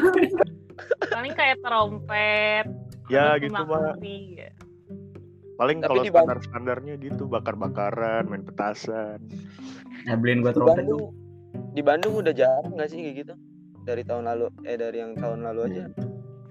paling 1.08 1.32
kayak 1.34 1.58
trompet 1.60 2.66
Ya 3.08 3.40
gitu 3.40 3.56
api, 3.56 4.16
ya. 4.36 4.52
Paling 5.56 5.80
kalau 5.80 6.04
di 6.04 6.12
Bandung- 6.12 6.38
standar 6.38 6.38
standarnya 6.78 6.94
gitu 7.00 7.24
bakar-bakaran, 7.24 8.28
main 8.28 8.44
petasan. 8.44 9.24
Ya 10.04 10.14
beliin 10.14 10.44
gua 10.44 10.52
Di 10.52 10.56
trompet 10.56 10.84
Bandung, 10.84 11.00
dong. 11.00 11.12
di 11.72 11.82
Bandung 11.82 12.14
udah 12.14 12.30
jarang 12.30 12.76
nggak 12.76 12.88
sih 12.88 13.00
kayak 13.00 13.16
gitu? 13.18 13.34
Dari 13.82 14.04
tahun 14.04 14.28
lalu, 14.28 14.46
eh 14.62 14.76
dari 14.76 15.00
yang 15.00 15.16
tahun 15.16 15.40
lalu 15.42 15.60
aja, 15.66 15.84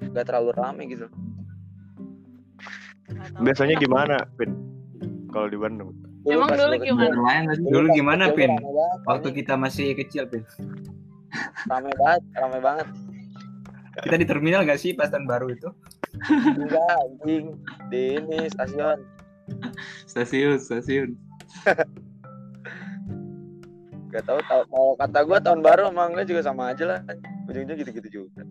nggak 0.04 0.26
terlalu 0.26 0.52
rame 0.52 0.84
gitu. 0.90 1.06
Biasanya 3.40 3.78
gimana, 3.78 4.18
Pin? 4.36 4.52
Kalau 5.30 5.48
di 5.48 5.56
Bandung? 5.56 5.94
Emang 6.26 6.52
dulu 6.52 6.76
gimana? 6.76 7.16
Dulu 7.56 7.88
gimana, 7.94 8.24
Pin? 8.34 8.52
Waktu 9.06 9.30
kita 9.32 9.54
masih 9.56 9.94
kecil, 9.94 10.28
Pin. 10.28 10.44
Rame 11.68 11.92
banget, 11.96 12.22
rame 12.36 12.60
banget. 12.60 12.88
Kita 13.98 14.16
di 14.16 14.26
terminal 14.30 14.62
gak 14.64 14.78
sih 14.78 14.94
pas 14.94 15.10
tahun 15.10 15.26
baru 15.26 15.52
itu? 15.52 15.70
Enggak, 16.58 16.94
anjing. 17.02 17.58
Di 17.90 18.22
ini 18.22 18.46
stasiun. 18.52 19.00
Stasiun, 20.06 20.58
stasiun. 20.62 21.10
Gak 24.14 24.24
tahu 24.24 24.40
tahu 24.46 24.62
kalau 24.72 24.92
kata 24.96 25.20
gua 25.26 25.40
tahun 25.44 25.60
baru 25.66 25.90
sama 25.92 26.04
enggak 26.14 26.28
juga 26.30 26.42
sama 26.46 26.64
aja 26.72 26.86
lah. 26.86 27.00
Ujungnya 27.50 27.76
gitu-gitu 27.76 28.10
juga. 28.24 28.46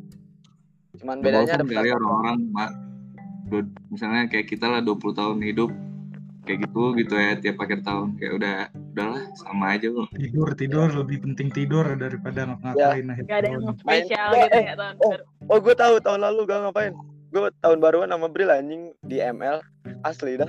Cuman 0.96 1.20
bedanya 1.20 1.60
ada 1.60 1.64
kali 1.64 1.90
orang-orang 1.92 2.38
misalnya 3.94 4.26
kayak 4.26 4.50
kita 4.50 4.66
lah 4.66 4.82
20 4.82 4.98
tahun 5.14 5.38
hidup 5.46 5.70
kayak 6.42 6.66
gitu 6.66 6.82
gitu 6.98 7.14
ya 7.14 7.38
tiap 7.38 7.62
akhir 7.62 7.86
tahun 7.86 8.18
kayak 8.18 8.32
udah 8.38 8.56
udahlah 8.96 9.28
sama 9.36 9.76
aja 9.76 9.92
kok 9.92 10.08
tidur 10.16 10.48
tidur 10.56 10.88
lebih 10.88 11.20
penting 11.20 11.52
tidur 11.52 11.84
daripada 12.00 12.48
ngapa-ngapain 12.48 13.12
akhir 13.12 13.24
Gak 13.28 13.38
ada 13.44 13.48
yang 13.52 13.62
spesial 13.76 14.28
Main- 14.32 14.48
gitu 14.48 14.56
eh, 14.56 14.64
ya 14.64 14.74
tahun 14.80 14.96
oh. 14.96 15.10
baru. 15.12 15.24
Oh, 15.52 15.58
gue 15.60 15.74
tahu 15.76 15.94
tahun 16.00 16.20
lalu 16.24 16.40
gak 16.48 16.60
ngapain. 16.64 16.92
Gue 17.28 17.52
tahun 17.60 17.78
baruan 17.84 18.08
sama 18.08 18.32
Bril 18.32 18.48
anjing 18.48 18.96
di 19.04 19.20
ML 19.20 19.60
asli 20.00 20.40
dah. 20.40 20.48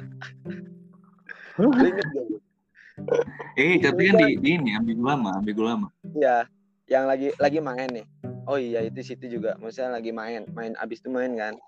Eh 3.59 3.83
tapi 3.83 4.01
kan 4.09 4.15
di, 4.15 4.39
di 4.39 4.49
ini 4.55 4.71
ambigu 4.79 5.03
lama 5.03 5.35
ambigu 5.37 5.61
lama 5.67 5.91
Iya, 6.15 6.47
yang 6.87 7.03
lagi 7.03 7.35
lagi 7.43 7.59
main 7.59 7.91
nih. 7.91 8.05
Oh 8.47 8.55
iya 8.55 8.79
itu 8.87 9.03
situ 9.03 9.27
juga. 9.27 9.59
Maksudnya 9.59 9.99
lagi 9.99 10.15
main, 10.15 10.47
main 10.55 10.71
abis 10.79 11.03
itu 11.03 11.11
main 11.11 11.35
kan. 11.35 11.59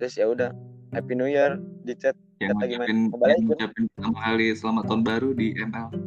Terus 0.00 0.16
ya 0.16 0.32
udah 0.32 0.48
Happy 0.96 1.12
New 1.12 1.28
Year 1.28 1.60
di 1.84 1.92
chat. 1.92 2.16
yang 2.40 2.52
Kata 2.56 2.64
gimana? 2.68 2.84
ngucapin 2.88 2.98
Kembali 3.12 3.32
yang 3.32 3.44
ngucapin 3.48 3.84
pertama 3.96 4.18
kali 4.24 4.46
selamat 4.52 4.84
tahun 4.88 5.02
baru 5.04 5.28
di 5.32 5.46
ML 5.56 6.05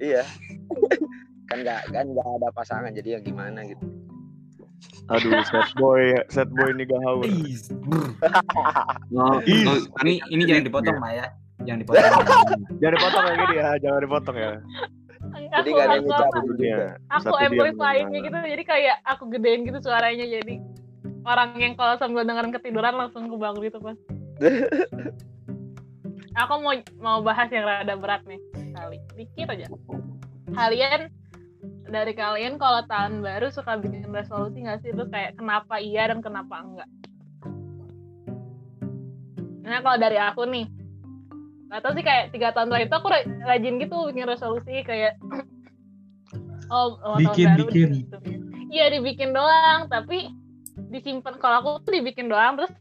Iya. 0.00 0.24
kan 1.50 1.58
nggak 1.60 1.80
kan 1.92 2.04
nggak 2.06 2.28
ada 2.40 2.48
pasangan 2.54 2.90
jadi 2.94 3.18
ya 3.18 3.20
gimana 3.20 3.66
gitu. 3.68 3.84
Aduh, 5.12 5.42
sad 5.44 5.68
boy, 5.76 6.14
sad 6.30 6.48
boy 6.54 6.70
nih 6.72 6.86
gak 6.86 7.02
oh, 7.04 7.20
Ih. 7.26 7.58
oh, 9.66 9.76
Ini 10.06 10.22
ini 10.30 10.42
jangan 10.46 10.64
dipotong, 10.64 10.96
Maya. 11.02 11.26
Jangan 11.66 11.84
dipotong. 11.84 12.12
Jangan 12.80 12.94
dipotong 12.96 13.22
kayak 13.26 13.38
gini 13.44 13.56
ya, 13.60 13.70
jangan 13.82 14.00
dipotong 14.00 14.36
ya. 14.38 14.52
Jadi 15.20 15.68
Aku, 15.68 15.76
nggak 15.76 15.84
ada 15.84 15.92
yang 15.92 16.00
aku, 16.00 16.08
ngucapin 16.08 16.32
aku, 16.32 16.48
juga. 16.48 16.64
Dia 16.64 16.80
amplifyingnya 17.44 18.18
gitu 18.24 18.36
jadi 18.40 18.64
kayak 18.64 18.96
aku 19.04 19.22
gedein 19.28 19.60
gitu 19.68 19.78
suaranya 19.84 20.24
jadi 20.24 20.54
orang 21.28 21.50
yang 21.60 21.76
kalau 21.76 22.00
sambil 22.00 22.24
dengerin 22.24 22.56
ketiduran 22.56 22.96
langsung 22.96 23.28
kebangun 23.28 23.60
gitu 23.68 23.78
pas 23.84 24.00
aku 26.40 26.52
mau 26.64 26.72
mau 26.96 27.18
bahas 27.20 27.52
yang 27.52 27.68
rada 27.68 28.00
berat 28.00 28.24
nih 28.24 28.40
kali 29.20 29.28
dikit 29.28 29.48
aja 29.52 29.66
kalian 30.56 31.00
dari 31.90 32.12
kalian 32.16 32.56
kalau 32.56 32.80
tahun 32.88 33.20
baru 33.20 33.52
suka 33.52 33.76
bikin 33.76 34.08
resolusi 34.08 34.64
nggak 34.64 34.80
sih 34.80 34.96
terus 34.96 35.12
kayak 35.12 35.36
kenapa 35.36 35.76
iya 35.76 36.08
dan 36.08 36.24
kenapa 36.24 36.64
enggak 36.64 36.88
nah 39.60 39.78
kalau 39.84 39.98
dari 40.00 40.16
aku 40.16 40.42
nih 40.48 40.66
nggak 41.68 41.80
tahu 41.84 41.92
sih 41.94 42.04
kayak 42.06 42.24
tiga 42.34 42.48
tahun 42.56 42.72
terakhir 42.72 42.88
itu 42.88 42.96
aku 42.96 43.08
ra- 43.12 43.30
rajin 43.46 43.74
gitu 43.78 43.96
bikin 44.10 44.26
resolusi 44.26 44.74
kayak 44.82 45.14
oh, 46.74 46.96
oh 47.04 47.16
tahun 47.20 47.36
Bikin, 47.36 47.46
baru 47.52 47.64
bikin. 47.68 47.88
gitu. 48.02 48.16
iya 48.72 48.84
dibikin 48.88 49.30
doang 49.36 49.86
tapi 49.92 50.32
disimpan 50.90 51.36
kalau 51.38 51.56
aku 51.60 51.68
tuh 51.86 51.92
dibikin 51.92 52.26
doang 52.32 52.56
terus 52.58 52.72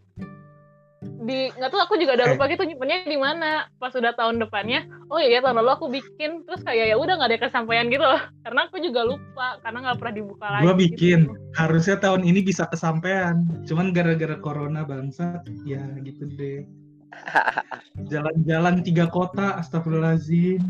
di 1.20 1.52
nggak 1.52 1.68
tahu 1.68 1.82
aku 1.84 1.96
juga 2.00 2.16
udah 2.16 2.28
lupa 2.32 2.48
gitu 2.48 2.64
nyimpennya 2.64 3.04
di 3.04 3.20
mana 3.20 3.68
pas 3.76 3.92
udah 3.92 4.16
tahun 4.16 4.40
depannya 4.40 4.88
oh 5.12 5.20
iya 5.20 5.44
tahun 5.44 5.60
lalu 5.60 5.72
aku 5.76 5.86
bikin 5.92 6.48
terus 6.48 6.64
kayak 6.64 6.92
ya 6.92 6.96
udah 6.96 7.20
nggak 7.20 7.36
ada 7.36 7.40
kesampaian 7.44 7.92
gitu 7.92 8.08
loh 8.08 8.24
karena 8.48 8.72
aku 8.72 8.80
juga 8.80 9.04
lupa 9.04 9.60
karena 9.60 9.78
nggak 9.84 9.98
pernah 10.00 10.16
dibuka 10.16 10.48
lagi 10.48 10.70
Gua 10.70 10.78
gitu. 10.78 10.86
bikin. 10.86 11.20
Harusnya 11.58 11.98
tahun 11.98 12.22
ini 12.22 12.46
bisa 12.46 12.70
kesampaian. 12.70 13.42
Cuman 13.66 13.90
gara-gara 13.90 14.38
corona 14.38 14.86
bangsa, 14.86 15.42
ya 15.66 15.82
gitu 16.06 16.30
deh. 16.38 16.62
Jalan-jalan 18.14 18.86
tiga 18.86 19.10
kota, 19.10 19.58
astagfirullahaladzim. 19.58 20.62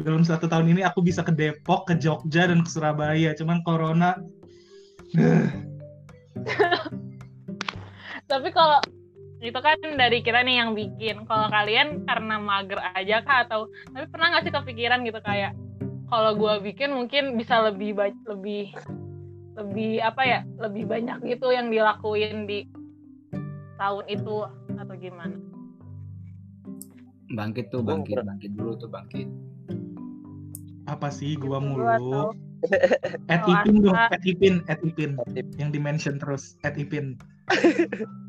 Dalam 0.00 0.26
satu 0.26 0.50
tahun 0.50 0.74
ini 0.74 0.82
aku 0.82 1.06
bisa 1.06 1.22
ke 1.22 1.30
Depok, 1.30 1.86
ke 1.86 1.94
Jogja, 1.94 2.50
dan 2.50 2.66
ke 2.66 2.70
Surabaya. 2.72 3.30
Cuman 3.38 3.62
corona, 3.62 4.18
tapi 8.30 8.48
kalau 8.50 8.82
itu 9.38 9.58
kan 9.62 9.78
dari 9.94 10.18
kita 10.18 10.42
nih 10.42 10.58
yang 10.58 10.74
bikin 10.74 11.22
kalau 11.30 11.46
kalian 11.46 12.02
karena 12.10 12.42
mager 12.42 12.82
aja 12.98 13.22
kah 13.22 13.46
atau 13.46 13.70
tapi 13.94 14.10
pernah 14.10 14.34
nggak 14.34 14.50
sih 14.50 14.54
kepikiran 14.54 15.06
gitu 15.06 15.20
kayak 15.22 15.54
kalau 16.10 16.34
gua 16.34 16.58
bikin 16.58 16.90
mungkin 16.90 17.38
bisa 17.38 17.62
lebih 17.62 17.94
lebih 18.26 18.74
lebih 19.54 20.02
apa 20.02 20.22
ya 20.26 20.40
lebih 20.58 20.90
banyak 20.90 21.22
gitu 21.22 21.54
yang 21.54 21.70
dilakuin 21.70 22.50
di 22.50 22.66
tahun 23.78 24.04
itu 24.10 24.36
atau 24.74 24.94
gimana 24.98 25.38
Bangkit 27.28 27.68
tuh, 27.68 27.84
bangkit, 27.84 28.24
bangkit 28.24 28.56
dulu 28.56 28.72
tuh, 28.80 28.88
bangkit. 28.88 29.28
apa 30.88 31.12
sih 31.12 31.36
gua 31.36 31.60
Gua 31.60 32.00
mulu? 32.00 32.32
At 33.28 33.44
Ipin 33.44 33.84
dong, 33.84 33.92
at 33.92 34.24
Ipin, 34.24 34.64
at 34.66 34.80
Ipin. 34.80 35.20
Yang 35.60 35.70
di 35.76 35.80
mention 35.84 36.16
terus, 36.16 36.56
at 36.64 36.80
Ipin. 36.80 37.20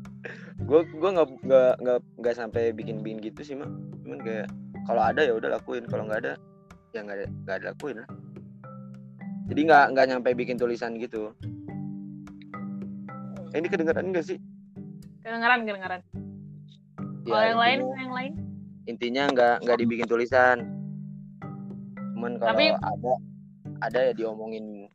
gue 0.60 0.80
gue 0.86 1.10
nggak 1.10 1.28
nggak 1.42 1.72
nggak 1.80 1.98
nggak 2.20 2.34
sampai 2.36 2.70
bikin 2.70 3.00
bikin 3.00 3.18
gitu 3.20 3.40
sih 3.40 3.54
mak. 3.56 3.70
Cuman 4.04 4.20
kayak 4.20 4.46
kalau 4.84 5.02
ada 5.02 5.20
ya 5.24 5.32
udah 5.32 5.56
lakuin 5.56 5.84
kalau 5.86 6.04
nggak 6.04 6.20
ada 6.28 6.32
ya 6.92 7.00
nggak 7.00 7.16
nggak 7.44 7.56
ada 7.60 7.66
lakuin 7.72 7.96
lah. 8.04 8.08
Jadi 9.48 9.60
nggak 9.66 9.84
nggak 9.92 10.06
nyampe 10.06 10.30
bikin 10.34 10.56
tulisan 10.56 10.94
gitu. 10.96 11.32
Eh, 13.50 13.58
ini 13.58 13.66
kedengeran 13.66 14.06
enggak 14.06 14.24
sih? 14.24 14.38
Kedengaran 15.20 15.66
kedengaran 15.66 16.00
Ya, 17.20 17.30
kalau 17.30 17.44
yang 17.44 17.58
lain 17.60 17.78
intinya- 17.80 17.98
yang 18.00 18.14
lain? 18.14 18.32
intinya 18.86 19.22
nggak 19.30 19.54
nggak 19.66 19.78
dibikin 19.78 20.06
tulisan. 20.06 20.58
Cuman 22.14 22.38
kalau 22.38 22.50
Tapi- 22.54 22.76
ada 22.76 23.12
ada 23.80 23.98
ya 24.06 24.12
diomongin 24.12 24.86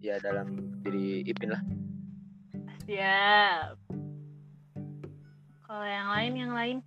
ya 0.00 0.16
dalam 0.18 0.48
diri 0.82 1.22
Ipin 1.22 1.52
lah. 1.52 1.62
Siap 2.84 3.83
kalau 5.74 5.90
yang 5.90 6.08
lain 6.14 6.32
yang 6.38 6.54
lain 6.54 6.78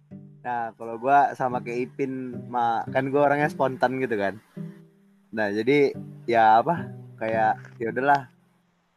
Nah, 0.47 0.71
kalau 0.79 0.95
gua 0.95 1.35
sama 1.35 1.59
kayak 1.59 1.91
Ipin, 1.91 2.31
ma, 2.47 2.79
kan 2.95 3.11
gua 3.11 3.27
orangnya 3.27 3.51
spontan 3.51 3.99
gitu 3.99 4.15
kan. 4.15 4.39
Nah, 5.27 5.51
jadi 5.51 5.91
ya 6.23 6.63
apa? 6.63 6.87
Kayak 7.19 7.59
ya 7.83 7.91
udahlah. 7.91 8.31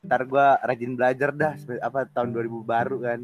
Ntar 0.06 0.30
gua 0.30 0.62
rajin 0.62 0.94
belajar 0.94 1.34
dah 1.34 1.58
apa 1.82 2.06
tahun 2.06 2.30
2000 2.30 2.62
baru 2.62 3.02
kan. 3.02 3.20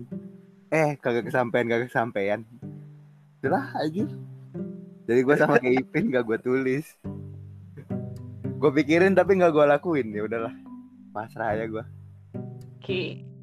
Eh, 0.75 0.99
kagak 0.99 1.31
kesampaian, 1.31 1.71
kagak 1.71 1.87
kesampaian. 1.87 2.43
Udahlah 3.39 3.79
aja. 3.79 4.11
Jadi 5.07 5.21
gua 5.23 5.37
sama 5.39 5.63
kayak 5.63 5.87
Ipin 5.87 6.11
gak 6.11 6.27
gua 6.27 6.43
tulis. 6.43 6.99
Gue 8.59 8.71
pikirin 8.75 9.15
tapi 9.15 9.39
nggak 9.39 9.55
gua 9.55 9.71
lakuin 9.79 10.11
ya 10.11 10.27
udahlah. 10.27 10.55
Pasrah 11.15 11.55
aja 11.55 11.71
gua. 11.71 11.87
oke 12.83 13.36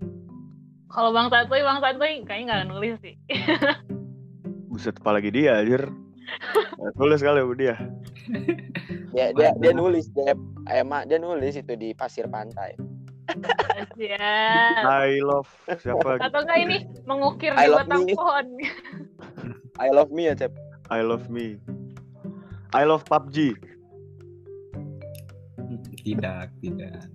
kalau 0.93 1.09
bang 1.11 1.27
Santuy 1.33 1.61
bang 1.65 1.79
Santuy 1.81 2.13
kayaknya 2.23 2.45
nggak 2.45 2.67
nulis 2.69 2.93
sih 3.01 3.15
Buset, 4.73 4.97
apalagi 4.97 5.29
dia 5.29 5.61
anjir. 5.61 5.85
Tulis 6.97 7.21
kali 7.21 7.45
sama 7.45 7.53
dia. 7.53 7.77
dia 9.13 9.29
dia 9.37 9.53
dia 9.61 9.69
nulis 9.69 10.09
dia 10.09 10.33
emak 10.73 11.05
dia 11.05 11.21
nulis 11.21 11.53
itu 11.53 11.77
di 11.77 11.93
pasir 11.93 12.25
pantai 12.25 12.73
siap 13.93 14.81
I 14.81 15.21
love 15.21 15.45
siapa? 15.77 16.17
atau 16.17 16.41
enggak 16.41 16.57
ini 16.57 16.77
mengukir 17.05 17.53
I 17.53 17.69
di 17.69 17.77
batang 17.77 18.03
me. 18.09 18.13
pohon 18.17 18.45
I 19.77 19.93
love 19.93 20.09
me 20.09 20.25
ya 20.25 20.33
cep 20.33 20.57
I 20.91 21.01
love 21.01 21.31
me. 21.31 21.57
I 22.75 22.83
love 22.83 23.05
PUBG. 23.07 23.55
Tidak, 26.03 26.45
tidak. 26.59 27.07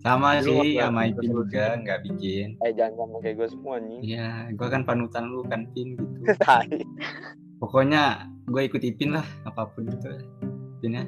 Sama 0.00 0.40
Lu 0.40 0.64
sih 0.64 0.80
sama 0.80 1.12
Ipin 1.12 1.28
juga 1.28 1.76
nggak 1.76 2.00
bikin. 2.08 2.56
eh 2.64 2.72
jangan 2.72 3.04
sama 3.04 3.16
kayak 3.20 3.36
gue 3.36 3.48
semua 3.52 3.76
nih 3.76 4.00
Iya, 4.00 4.28
gua 4.56 4.68
kan 4.72 4.82
panutan 4.88 5.28
lu 5.28 5.44
kan 5.44 5.68
Pin 5.76 5.92
gitu. 5.92 6.24
Pokoknya 7.60 8.24
gue 8.48 8.62
ikut 8.64 8.80
Ipin 8.80 9.12
lah 9.12 9.28
apa 9.44 9.68
pun 9.68 9.84
itu. 9.84 10.08
Pin 10.80 10.96
ya. 10.96 11.04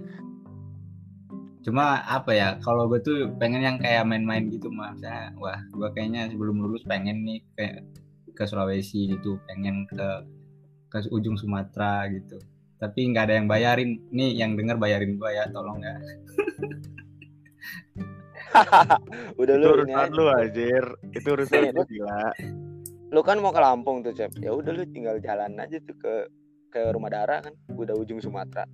cuma 1.62 2.02
apa 2.02 2.34
ya 2.34 2.58
kalau 2.58 2.90
gue 2.90 2.98
tuh 2.98 3.30
pengen 3.38 3.62
yang 3.62 3.78
kayak 3.78 4.02
main-main 4.02 4.50
gitu 4.50 4.66
mah 4.66 4.98
Misalnya, 4.98 5.30
wah 5.38 5.62
gue 5.70 5.88
kayaknya 5.94 6.26
sebelum 6.26 6.58
lulus 6.58 6.82
pengen 6.82 7.22
nih 7.22 7.38
kayak 7.54 7.86
ke 8.34 8.42
Sulawesi 8.42 9.14
gitu 9.14 9.38
pengen 9.46 9.86
ke 9.86 10.26
ke 10.90 11.06
ujung 11.14 11.38
Sumatera 11.38 12.10
gitu 12.10 12.42
tapi 12.82 13.06
nggak 13.14 13.30
ada 13.30 13.34
yang 13.38 13.46
bayarin 13.46 14.02
nih 14.10 14.34
yang 14.34 14.58
denger 14.58 14.74
bayarin 14.74 15.14
gue 15.14 15.30
ya 15.30 15.46
tolong 15.54 15.78
ya 15.78 15.94
udah 19.40 19.54
Itu 19.54 19.62
lu 19.62 19.68
ini 19.78 19.84
urusan 19.88 19.98
aja. 19.98 20.12
lu 20.12 20.24
anjir. 20.28 20.84
Itu 21.10 21.28
urusan 21.30 21.58
Nih, 21.58 21.70
lu 21.70 21.76
lu- 21.76 21.88
gila. 21.88 22.22
lu 23.08 23.20
kan 23.20 23.36
mau 23.36 23.50
ke 23.50 23.60
Lampung 23.60 24.00
tuh 24.00 24.10
cep 24.10 24.32
ya 24.36 24.50
udah 24.50 24.72
lu 24.72 24.84
tinggal 24.86 25.16
jalan 25.18 25.52
aja 25.56 25.76
tuh 25.78 25.92
ke 25.94 26.14
ke 26.68 26.80
rumah 26.88 27.08
Dara 27.08 27.40
kan 27.40 27.52
udah 27.70 27.92
ujung 27.92 28.16
Sumatera 28.18 28.64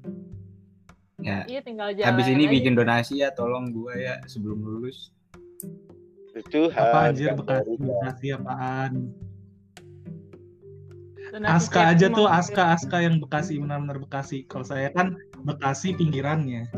ya 1.18 1.42
Iya 1.42 1.58
tinggal 1.60 1.90
jalan. 1.90 2.06
habis 2.08 2.26
ini 2.28 2.44
aja. 2.44 2.52
bikin 2.52 2.72
donasi 2.72 3.18
ya 3.18 3.30
tolong 3.30 3.74
gue 3.74 3.90
ya 3.98 4.22
sebelum 4.24 4.58
lulus 4.58 5.10
Tuhan 6.46 6.70
Apa 6.70 7.10
anjir 7.10 7.34
Bekasi, 7.34 7.66
dari- 7.66 7.82
Bekasi 7.82 8.26
apaan? 8.30 8.92
Donasi 11.28 11.50
Aska 11.50 11.80
aja 11.90 12.06
tuh. 12.08 12.24
Aska 12.24 12.62
Aska 12.72 12.96
yang 12.98 13.18
Bekasi 13.18 13.58
benar-benar 13.58 13.98
Bekasi. 13.98 14.46
Kalau 14.46 14.62
saya 14.62 14.88
kan 14.88 15.12
Bekasi 15.42 15.92
pinggirannya. 15.92 16.70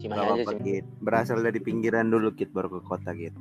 Cimahi 0.00 0.18
Gak 0.18 0.32
aja 0.32 0.44
Cim. 0.48 0.58
Kit. 0.60 0.84
Berasal 0.98 1.38
dari 1.40 1.58
pinggiran 1.58 2.08
dulu, 2.08 2.32
Kit, 2.32 2.50
baru 2.50 2.68
ke 2.70 2.80
kota, 2.82 3.12
Kit. 3.12 3.36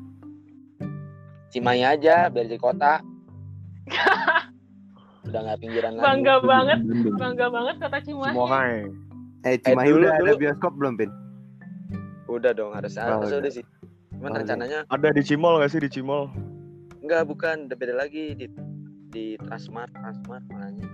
Cimahi 1.50 1.82
aja 1.82 2.28
biar 2.28 2.46
jadi 2.46 2.60
kota 2.60 3.02
udah 5.26 5.40
nggak 5.42 5.60
pinggiran 5.60 5.92
lagi 5.94 6.06
Bangga 6.06 6.36
banget, 6.40 6.80
bangga 7.16 7.48
banget 7.48 7.76
kata 7.80 7.98
Cimahi. 8.02 8.32
Cimohai. 8.32 8.76
Eh, 9.42 9.56
Cimahi 9.58 9.88
dulu- 9.88 10.00
udah 10.00 10.12
ada 10.12 10.22
dulu- 10.28 10.38
bioskop 10.38 10.74
belum, 10.76 10.94
Pin? 10.96 11.12
udah 12.28 12.52
dong 12.52 12.70
harus 12.72 12.94
Oh, 12.94 13.02
harus 13.18 13.26
udah. 13.28 13.40
udah 13.40 13.52
sih 13.52 13.66
cuman 14.12 14.22
Oh, 14.22 14.30
udah. 14.30 14.40
rencananya 14.40 14.80
Ada 14.86 15.10
di 15.10 15.24
Cimol 15.24 15.58
gak 15.58 15.72
sih 15.72 15.80
di 15.80 15.90
Cimol? 15.90 16.30
enggak 17.00 17.26
bukan 17.26 17.66
udah 17.66 17.74
beda 17.74 17.96
lagi 17.96 18.38
di 18.38 18.46
di 19.10 19.26
Transmart 19.40 19.90
Transmart 19.92 20.46
mananya 20.46 20.86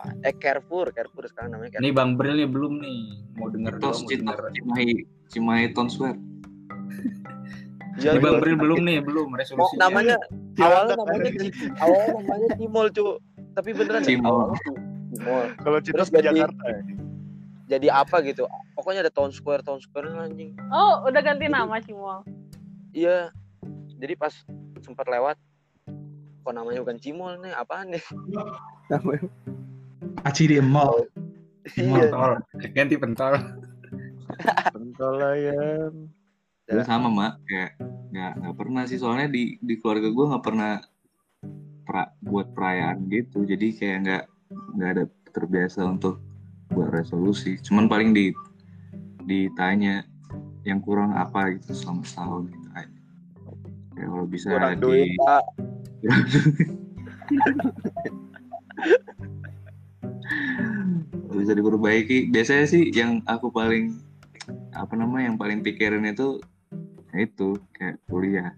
Wah, 0.00 0.16
eh 0.24 0.32
Carrefour 0.32 0.88
Carrefour 0.90 1.28
sekarang 1.28 1.52
namanya 1.52 1.76
Carrefour. 1.76 1.84
Nih 1.84 1.92
Bang 1.92 2.16
Bril 2.16 2.34
nih 2.34 2.48
belum 2.48 2.72
nih. 2.80 3.00
Mau 3.36 3.48
denger 3.48 3.72
Tos 3.78 4.00
denger. 4.02 4.48
Cimahi 4.50 4.88
Cimahi 5.28 5.64
Town 5.72 5.88
Square. 5.88 6.16
Iya, 8.00 8.16
Nih 8.16 8.22
Bang 8.22 8.32
iya. 8.32 8.40
Bril 8.40 8.56
belum 8.56 8.78
nih 8.80 8.98
belum. 9.02 9.26
Mau 9.28 9.36
resolusinya 9.36 9.80
namanya 9.82 10.16
Cilandak 10.54 10.64
awalnya 10.64 10.94
namanya 10.96 11.30
awalnya 11.76 12.12
namanya 12.16 12.48
Cimol 12.56 12.86
cu. 12.88 13.06
Tapi 13.52 13.68
beneran 13.76 14.00
Cimol. 14.00 14.38
Ci- 14.54 14.78
Cimol 15.12 15.44
Kalau 15.58 15.78
Citos 15.84 16.08
ke 16.08 16.18
Jakarta 16.18 16.64
ya. 16.64 16.80
jadi 17.68 17.86
apa 17.92 18.16
gitu? 18.22 18.48
Pokoknya 18.72 19.04
ada 19.04 19.12
Town 19.12 19.28
Square 19.28 19.60
Town 19.60 19.78
Square 19.78 20.16
anjing. 20.16 20.56
Oh, 20.70 21.04
udah 21.04 21.20
ganti 21.20 21.44
nama 21.44 21.76
Cimol. 21.78 22.24
iya. 22.90 23.28
Jadi 23.92 24.16
pas 24.16 24.32
sempat 24.80 25.04
lewat 25.04 25.36
kok 26.40 26.54
namanya 26.56 26.80
bukan 26.80 26.96
Cimol 26.96 27.36
nih? 27.36 27.52
Apaan 27.52 27.92
nih 27.92 28.00
Aci 30.24 30.52
di 30.52 30.60
mall. 30.60 31.08
pentol. 31.64 32.32
Ganti 32.76 32.96
pentol. 33.00 33.34
Pentol 34.72 35.16
ayam. 35.20 35.92
Gue 36.68 36.84
sama 36.84 37.08
mak. 37.08 37.40
Kayak 37.48 37.80
nggak 38.12 38.32
nggak 38.44 38.56
pernah 38.56 38.82
sih. 38.84 39.00
Soalnya 39.00 39.32
di 39.32 39.56
di 39.64 39.74
keluarga 39.80 40.12
gue 40.12 40.30
nggak 40.34 40.44
pernah 40.44 40.80
pra, 41.88 42.12
buat 42.20 42.52
perayaan 42.52 43.08
gitu. 43.08 43.48
Jadi 43.48 43.72
kayak 43.76 43.96
nggak 44.04 44.24
nggak 44.76 44.90
ada 44.98 45.04
terbiasa 45.32 45.88
untuk 45.88 46.20
buat 46.72 46.92
resolusi. 46.92 47.56
Cuman 47.64 47.88
paling 47.88 48.12
di 48.12 48.32
ditanya 49.24 50.04
yang 50.68 50.84
kurang 50.84 51.16
apa 51.16 51.56
gitu 51.56 51.72
selama 51.72 52.04
setahun 52.04 52.52
gitu 52.52 52.68
aja. 52.76 52.98
Ya 53.96 54.04
kalau 54.08 54.26
bisa 54.28 54.48
kurang 54.52 54.76
di 54.76 54.80
duit 54.80 55.08
pak 55.20 55.44
bisa 61.40 61.52
diperbaiki. 61.56 62.28
Biasanya 62.28 62.66
sih 62.68 62.92
yang 62.92 63.24
aku 63.24 63.48
paling 63.48 63.96
apa 64.76 64.94
namanya 64.94 65.32
yang 65.32 65.38
paling 65.40 65.60
pikirin 65.64 66.04
itu 66.04 66.38
ya 67.10 67.24
itu 67.24 67.56
kayak 67.76 67.96
kuliah. 68.06 68.52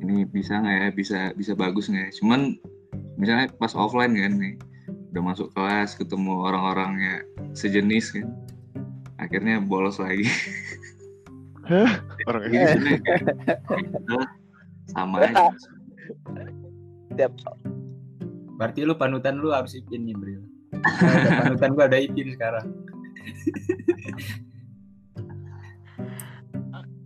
Ini 0.00 0.28
bisa 0.28 0.60
nggak 0.60 0.76
ya? 0.76 0.88
Bisa 0.92 1.18
bisa 1.34 1.52
bagus 1.56 1.88
nggak 1.88 2.04
ya? 2.08 2.12
Cuman 2.20 2.40
misalnya 3.16 3.48
pas 3.56 3.72
offline 3.72 4.16
kan 4.16 4.32
nih 4.36 4.54
udah 5.10 5.22
masuk 5.34 5.50
kelas 5.56 5.98
ketemu 5.98 6.46
orang-orangnya 6.46 7.26
sejenis 7.52 8.14
kan 8.14 8.28
akhirnya 9.20 9.60
bolos 9.60 10.00
lagi. 10.00 10.24
Orang 12.26 12.50
kayak, 12.50 12.82
udah 14.02 14.26
sama 14.90 15.22
aja. 15.22 15.54
Tiap 17.14 17.32
berarti 18.58 18.82
lu 18.82 18.98
panutan 18.98 19.38
lu 19.38 19.54
harus 19.54 19.78
Bril. 19.86 20.42
Nah, 20.42 20.49
ada 20.49 20.49
panutan 21.42 21.70
gua 21.76 21.84
ada 21.86 21.98
Ipin 22.00 22.32
sekarang 22.34 22.66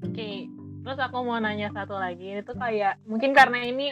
Oke, 0.04 0.46
terus 0.86 0.98
aku 1.02 1.26
mau 1.26 1.42
nanya 1.42 1.74
satu 1.74 1.98
lagi. 1.98 2.38
Itu 2.38 2.54
kayak 2.54 3.02
mungkin 3.02 3.34
karena 3.34 3.66
ini 3.66 3.90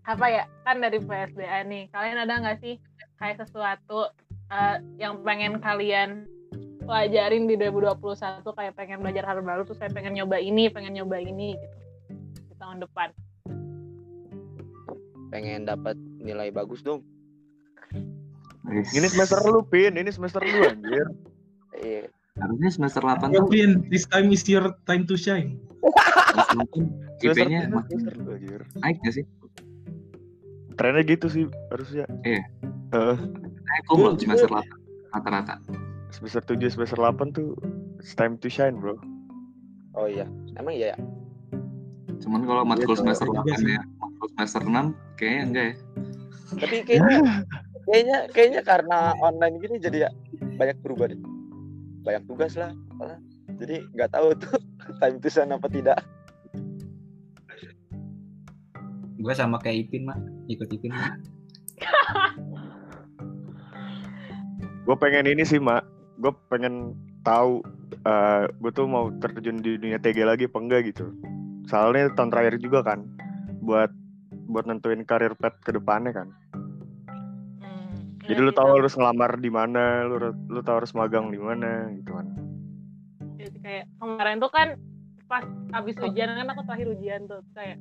apa 0.00 0.26
ya 0.32 0.44
kan 0.64 0.80
dari 0.80 0.96
PSDA 0.96 1.60
nih. 1.68 1.92
Kalian 1.92 2.24
ada 2.24 2.40
nggak 2.40 2.58
sih 2.64 2.80
kayak 3.20 3.44
sesuatu 3.44 4.08
eh, 4.48 4.76
yang 4.96 5.20
pengen 5.20 5.60
kalian 5.60 6.24
pelajarin 6.88 7.44
di 7.44 7.60
2021 7.60 8.40
kayak 8.48 8.74
pengen 8.80 9.04
belajar 9.04 9.28
hal 9.28 9.44
baru 9.44 9.68
terus 9.68 9.76
saya 9.76 9.92
pengen 9.92 10.16
nyoba 10.16 10.40
ini, 10.40 10.72
pengen 10.72 10.96
nyoba 10.96 11.20
ini 11.20 11.52
gitu 11.60 11.76
di 12.48 12.54
tahun 12.56 12.80
depan. 12.80 13.12
pengen 15.32 15.64
dapat 15.64 15.96
nilai 16.20 16.52
bagus 16.52 16.84
dong 16.84 17.00
Ini 18.64 19.06
semester 19.06 19.38
lu, 19.42 19.60
Pin. 19.62 19.94
Ini 19.94 20.08
semester 20.08 20.38
lu 20.38 20.60
anjir. 20.62 21.06
iya 21.74 22.06
harusnya 22.32 22.70
semester 22.72 23.04
8 23.04 23.28
Yo, 23.28 23.44
tuh 23.44 23.48
Pin, 23.48 23.70
this 23.86 24.06
time 24.06 24.30
is 24.30 24.40
your 24.46 24.72
time 24.84 25.04
to 25.04 25.14
shine. 25.14 25.60
Semester 26.48 27.44
IP-nya 27.44 27.68
lu, 27.68 27.84
semester 27.84 28.14
lu 28.18 28.30
anjir. 28.32 28.60
naik 28.78 28.96
gak 29.00 29.14
sih? 29.14 29.24
Trennya 30.74 31.02
gitu 31.04 31.26
sih 31.28 31.44
harusnya. 31.68 32.08
Iya. 32.22 32.40
Heeh. 32.90 33.16
Naik 33.60 33.82
kok 33.84 33.94
belum 33.94 34.16
semester 34.16 34.48
8 34.48 34.64
rata-rata. 35.12 35.54
semester 36.08 36.40
7, 36.46 36.72
semester 36.72 36.96
8 36.96 37.32
tuh 37.32 37.52
it's 37.96 38.12
time 38.12 38.36
to 38.36 38.46
shine, 38.46 38.76
bro. 38.76 38.96
oh 39.92 40.04
iya 40.04 40.24
emang 40.54 40.72
iya 40.72 40.92
ya 40.92 40.98
Cuman 42.18 42.44
kalau 42.44 42.62
matkul 42.62 42.94
Iya, 42.94 43.00
semester 43.00 43.26
iya 43.26 43.40
8 43.44 43.60
sih. 43.60 43.72
ya, 43.72 43.82
matkul 43.96 44.28
semester 44.30 44.60
6 44.62 44.72
kayaknya 45.16 45.42
enggak 45.42 45.64
ya. 45.64 45.74
tapi 46.54 46.76
kayaknya 46.82 47.18
kayaknya 47.92 48.18
kayaknya 48.32 48.60
karena 48.64 49.12
online 49.20 49.60
gini 49.60 49.76
jadi 49.76 50.08
ya 50.08 50.10
banyak 50.56 50.80
berubah 50.80 51.12
deh 51.12 51.20
banyak 52.02 52.24
tugas 52.24 52.56
lah 52.56 52.72
apalah. 52.96 53.20
jadi 53.60 53.84
nggak 53.92 54.10
tahu 54.16 54.32
tuh 54.40 54.56
time 55.04 55.20
to 55.20 55.28
shine 55.28 55.52
apa 55.52 55.68
tidak 55.68 56.00
gua 59.20 59.36
sama 59.36 59.60
kayak 59.60 59.86
Ipin 59.86 60.08
mak 60.08 60.18
ikut 60.48 60.72
Ipin 60.72 60.96
mak 60.96 61.20
Gue 64.82 64.98
pengen 64.98 65.30
ini 65.30 65.46
sih, 65.46 65.62
Mak. 65.62 65.86
Gue 66.18 66.34
pengen 66.50 66.98
tahu 67.22 67.62
eh 68.02 68.50
gue 68.50 68.70
tuh 68.74 68.90
mau 68.90 69.14
terjun 69.22 69.62
di 69.62 69.78
dunia 69.78 70.02
TG 70.02 70.26
lagi 70.26 70.50
apa 70.50 70.58
enggak 70.58 70.90
gitu. 70.90 71.14
Soalnya 71.70 72.10
tahun 72.18 72.34
terakhir 72.34 72.58
juga 72.58 72.82
kan 72.82 73.06
buat 73.62 73.94
buat 74.50 74.66
nentuin 74.66 75.06
karir 75.06 75.38
pet 75.38 75.54
ke 75.62 75.70
depannya 75.70 76.10
kan. 76.10 76.28
Jadi 78.22 78.40
lu 78.40 78.52
sih, 78.52 78.58
tahu 78.58 78.68
sama. 78.70 78.78
harus 78.78 78.94
ngelamar 78.94 79.30
di 79.42 79.50
mana, 79.50 79.82
lu 80.06 80.16
lu 80.48 80.60
tahu 80.62 80.76
harus 80.84 80.92
magang 80.94 81.30
di 81.34 81.38
mana 81.42 81.90
gitu 81.96 82.10
kan. 82.14 82.26
Jadi 83.38 83.58
kayak 83.58 83.84
kemarin 83.98 84.36
tuh 84.38 84.52
kan 84.54 84.68
pas 85.26 85.44
habis 85.72 85.96
ujian 85.98 86.28
kan 86.28 86.46
aku 86.52 86.62
terakhir 86.68 86.92
ujian 86.92 87.24
tuh 87.24 87.40
Terus 87.40 87.52
kayak 87.56 87.76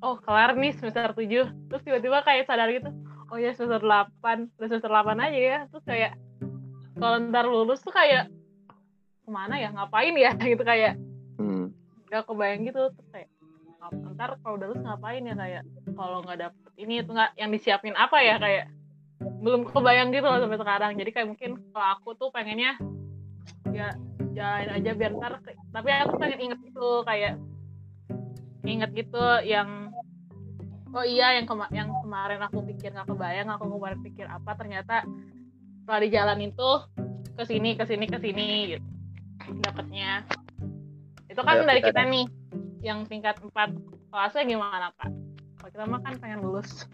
oh 0.00 0.16
kelar 0.24 0.56
nih 0.56 0.72
semester 0.72 1.12
7 1.12 1.68
terus 1.68 1.82
tiba-tiba 1.84 2.24
kayak 2.24 2.48
sadar 2.48 2.72
gitu 2.72 2.88
oh 3.28 3.36
ya 3.36 3.52
semester 3.52 3.84
8 3.84 4.56
udah 4.56 4.68
semester 4.72 4.90
8 4.90 5.20
aja 5.20 5.38
ya. 5.38 5.58
Terus 5.70 5.84
kayak 5.84 6.12
kalau 6.98 7.16
ntar 7.30 7.46
lulus 7.46 7.78
tuh 7.84 7.94
kayak 7.94 8.26
ke 9.22 9.30
mana 9.30 9.60
ya? 9.60 9.70
Ngapain 9.70 10.14
ya? 10.16 10.32
Gitu 10.52 10.64
kayak. 10.64 10.98
Hmm. 11.38 11.70
gak 12.08 12.24
kebayang 12.24 12.64
gitu 12.64 12.88
terus 12.96 13.08
kayak 13.12 13.28
"Ngap- 13.78 14.16
ntar 14.16 14.30
kalau 14.42 14.56
udah 14.58 14.66
lulus 14.72 14.82
ngapain 14.82 15.22
ya? 15.22 15.34
Kayak 15.36 15.62
kalau 15.94 16.18
nggak 16.24 16.38
dapet 16.40 16.72
ini 16.80 17.04
itu 17.04 17.10
nggak 17.12 17.30
yang 17.36 17.50
disiapin 17.52 17.94
apa 17.94 18.18
ya? 18.24 18.40
Kayak 18.40 18.64
belum 19.18 19.66
kebayang 19.66 20.14
gitu 20.14 20.26
loh 20.26 20.38
sampai 20.38 20.58
sekarang. 20.58 20.92
Jadi 20.94 21.10
kayak 21.10 21.28
mungkin 21.34 21.50
kalau 21.74 21.88
aku 21.98 22.08
tuh 22.14 22.28
pengennya 22.30 22.78
ya 23.74 23.94
jalanin 24.32 24.70
aja 24.80 24.90
biar 24.94 25.12
ntar 25.18 25.32
tapi 25.74 25.88
aku 25.92 26.14
pengen 26.18 26.40
inget 26.50 26.58
gitu 26.62 27.02
kayak 27.04 27.36
inget 28.64 28.90
gitu 28.94 29.24
yang 29.44 29.90
oh 30.94 31.04
iya 31.04 31.36
yang 31.36 31.44
kema 31.44 31.66
yang 31.74 31.90
kemarin 32.02 32.40
aku 32.42 32.64
pikir 32.64 32.94
nggak 32.94 33.06
kebayang 33.06 33.50
aku 33.50 33.66
kemarin 33.66 34.00
pikir 34.00 34.26
apa 34.30 34.56
ternyata 34.56 35.04
setelah 35.84 36.00
dijalanin 36.00 36.50
tuh 36.54 36.86
ke 37.38 37.44
sini 37.44 37.76
ke 37.76 37.84
sini 37.86 38.04
ke 38.06 38.18
sini 38.18 38.48
gitu 38.76 38.86
dapatnya. 39.62 40.26
Itu 41.28 41.40
kan 41.44 41.62
Ya, 41.62 41.66
dari 41.66 41.80
kita 41.80 42.02
kita 42.02 42.02
nih 42.08 42.26
yang 42.82 43.04
tingkat 43.06 43.38
4 43.42 43.54
kelasnya 44.08 44.42
gimana 44.46 44.94
kak 44.96 45.10
kalau 45.58 45.70
kita 45.74 45.84
mah 45.84 46.00
kan 46.00 46.14
pengen 46.22 46.40
lulus 46.46 46.86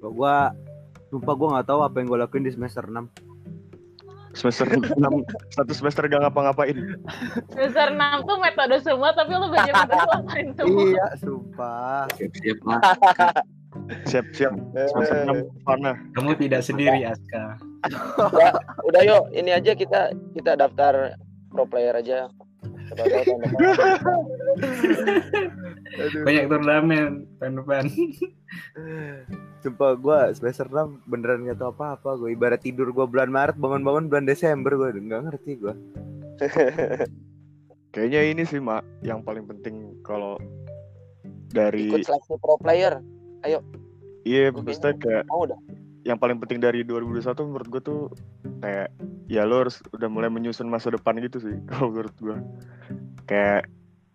Kalau 0.00 0.12
gua 0.12 0.50
lupa 1.10 1.32
gua 1.36 1.48
nggak 1.54 1.66
tahu 1.68 1.80
apa 1.82 1.96
yang 2.00 2.06
gua 2.08 2.18
lakuin 2.24 2.42
di 2.42 2.52
semester 2.52 2.84
6 2.84 2.96
Semester 4.30 4.62
6 4.70 4.94
satu 5.50 5.72
semester 5.74 6.06
gak 6.06 6.22
ngapa-ngapain. 6.22 6.78
semester 7.50 7.86
6 7.90 7.98
tuh 8.24 8.38
metode 8.38 8.78
semua 8.78 9.10
tapi 9.10 9.34
lu 9.34 9.50
belajar 9.50 9.74
metode 9.74 10.06
lain 10.30 10.48
semua 10.54 10.82
Iya, 10.86 11.06
sumpah. 11.18 12.06
Siap-siap 12.14 12.58
lah. 12.62 12.80
Siap-siap 14.06 14.54
semester 14.86 15.16
6 15.34 15.66
mana? 15.66 15.98
Kamu 16.14 16.38
tidak 16.38 16.62
sendiri 16.62 17.10
Aska. 17.10 17.58
Udah 18.86 19.02
yuk, 19.02 19.34
ini 19.34 19.50
aja 19.50 19.74
kita 19.74 20.14
kita 20.30 20.54
daftar 20.54 21.18
pro 21.50 21.66
player 21.66 21.98
aja. 21.98 22.30
Banyak 26.22 26.44
turnamen 26.46 27.26
tahun 27.42 27.54
Sumpah 29.60 29.92
gua 30.00 30.32
semester 30.32 30.64
6 30.66 31.04
beneran 31.04 31.44
gak 31.44 31.60
tahu 31.60 31.70
apa-apa 31.76 32.16
gua 32.16 32.28
ibarat 32.32 32.64
tidur 32.64 32.88
gua 32.96 33.04
bulan 33.04 33.28
Maret 33.28 33.60
bangun-bangun 33.60 34.08
bulan 34.08 34.24
Desember 34.24 34.72
gua 34.76 34.88
nggak 34.92 35.22
ngerti 35.28 35.50
gua. 35.60 35.74
Kayaknya 37.92 38.20
ini 38.32 38.42
sih 38.46 38.62
mak 38.62 38.86
yang 39.04 39.20
paling 39.20 39.44
penting 39.44 39.98
kalau 40.06 40.38
dari 41.50 41.90
Ikut 41.90 42.06
seleksi 42.06 42.38
pro 42.38 42.54
player. 42.56 43.02
iya 44.22 44.52
Gua 44.52 44.62
maksudnya 44.62 44.94
kayak 45.00 45.24
Mau 45.28 45.44
dah. 45.48 45.58
yang 46.04 46.16
paling 46.16 46.40
penting 46.40 46.60
dari 46.62 46.80
2021 46.86 47.36
menurut 47.44 47.68
gue 47.68 47.82
tuh 47.84 48.00
kayak 48.64 48.88
ya 49.28 49.44
lo 49.44 49.64
harus 49.64 49.80
udah 49.92 50.08
mulai 50.08 50.28
menyusun 50.32 50.68
masa 50.68 50.92
depan 50.92 51.16
gitu 51.20 51.40
sih 51.40 51.56
kalau 51.68 51.92
menurut 51.92 52.14
gue 52.20 52.36
kayak 53.28 53.68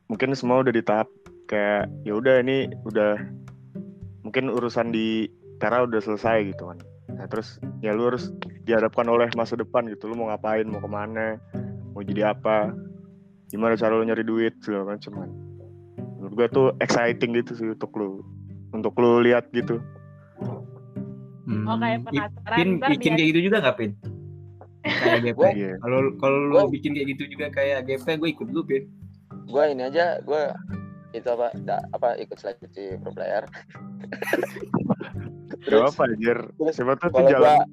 mungkin 0.09 0.33
semua 0.37 0.61
udah 0.61 0.73
di 0.73 0.81
tahap 0.85 1.09
kayak 1.45 1.89
ya 2.05 2.13
udah 2.17 2.41
ini 2.41 2.69
udah 2.85 3.17
mungkin 4.25 4.49
urusan 4.49 4.89
di 4.89 5.29
Tera 5.55 5.85
udah 5.85 6.01
selesai 6.01 6.49
gitu 6.49 6.65
kan 6.65 6.81
nah 7.07 7.25
terus 7.25 7.55
ya 7.79 7.93
lu 7.93 8.09
harus 8.09 8.33
dihadapkan 8.63 9.05
oleh 9.05 9.29
masa 9.31 9.53
depan 9.53 9.85
gitu 9.85 10.09
lu 10.09 10.17
mau 10.17 10.27
ngapain 10.27 10.65
mau 10.65 10.77
ke 10.77 10.89
mana 10.89 11.37
mau 11.93 12.01
jadi 12.01 12.33
apa 12.33 12.73
gimana 13.47 13.73
cara 13.73 13.93
lu 13.93 14.03
nyari 14.03 14.21
duit 14.21 14.57
segala 14.59 14.91
macam 14.91 15.13
kan 15.15 15.29
menurut 16.17 16.33
gue 16.33 16.47
tuh 16.49 16.67
exciting 16.79 17.31
gitu 17.33 17.53
sih 17.53 17.67
untuk 17.69 17.93
lu 17.93 18.25
untuk 18.71 18.91
lu 18.95 19.21
lihat 19.21 19.47
gitu 19.51 19.77
Hmm. 21.45 21.61
oh 21.63 21.77
kayak 21.77 22.01
penasaran 22.03 22.57
Pin 22.57 22.69
bikin 22.81 23.11
dia- 23.11 23.15
kayak 23.15 23.29
gitu 23.29 23.41
juga 23.43 23.57
nggak 23.61 23.77
Pin? 23.77 23.91
Kayak 24.81 25.19
GP. 25.25 25.35
Gua- 25.35 25.53
Iya. 25.53 25.71
Kalau 25.77 25.97
kalau 26.17 26.37
lu 26.41 26.53
Gua- 26.57 26.71
bikin 26.73 26.91
kayak 26.91 27.07
gitu 27.07 27.23
juga 27.29 27.45
kayak 27.51 27.77
GP, 27.85 28.05
gue 28.17 28.29
ikut 28.31 28.47
lu 28.49 28.61
Pin. 28.65 28.83
Gue 29.45 29.63
ini 29.67 29.81
aja, 29.83 30.17
gue 30.19 30.41
itu 31.15 31.27
apa, 31.27 31.47
da- 31.57 31.85
apa 31.89 32.15
ikut 32.17 32.35
seleksi 32.35 32.99
pro 32.99 33.11
player. 33.11 33.47
Gak 35.65 35.81
apa 35.87 36.01
anjir 36.05 36.37
terus 36.53 36.75
Siapa 36.75 36.93
tuh 36.95 37.09
tuh 37.09 37.17
kalau 37.17 37.29
jalan 37.31 37.57
gua- 37.57 37.67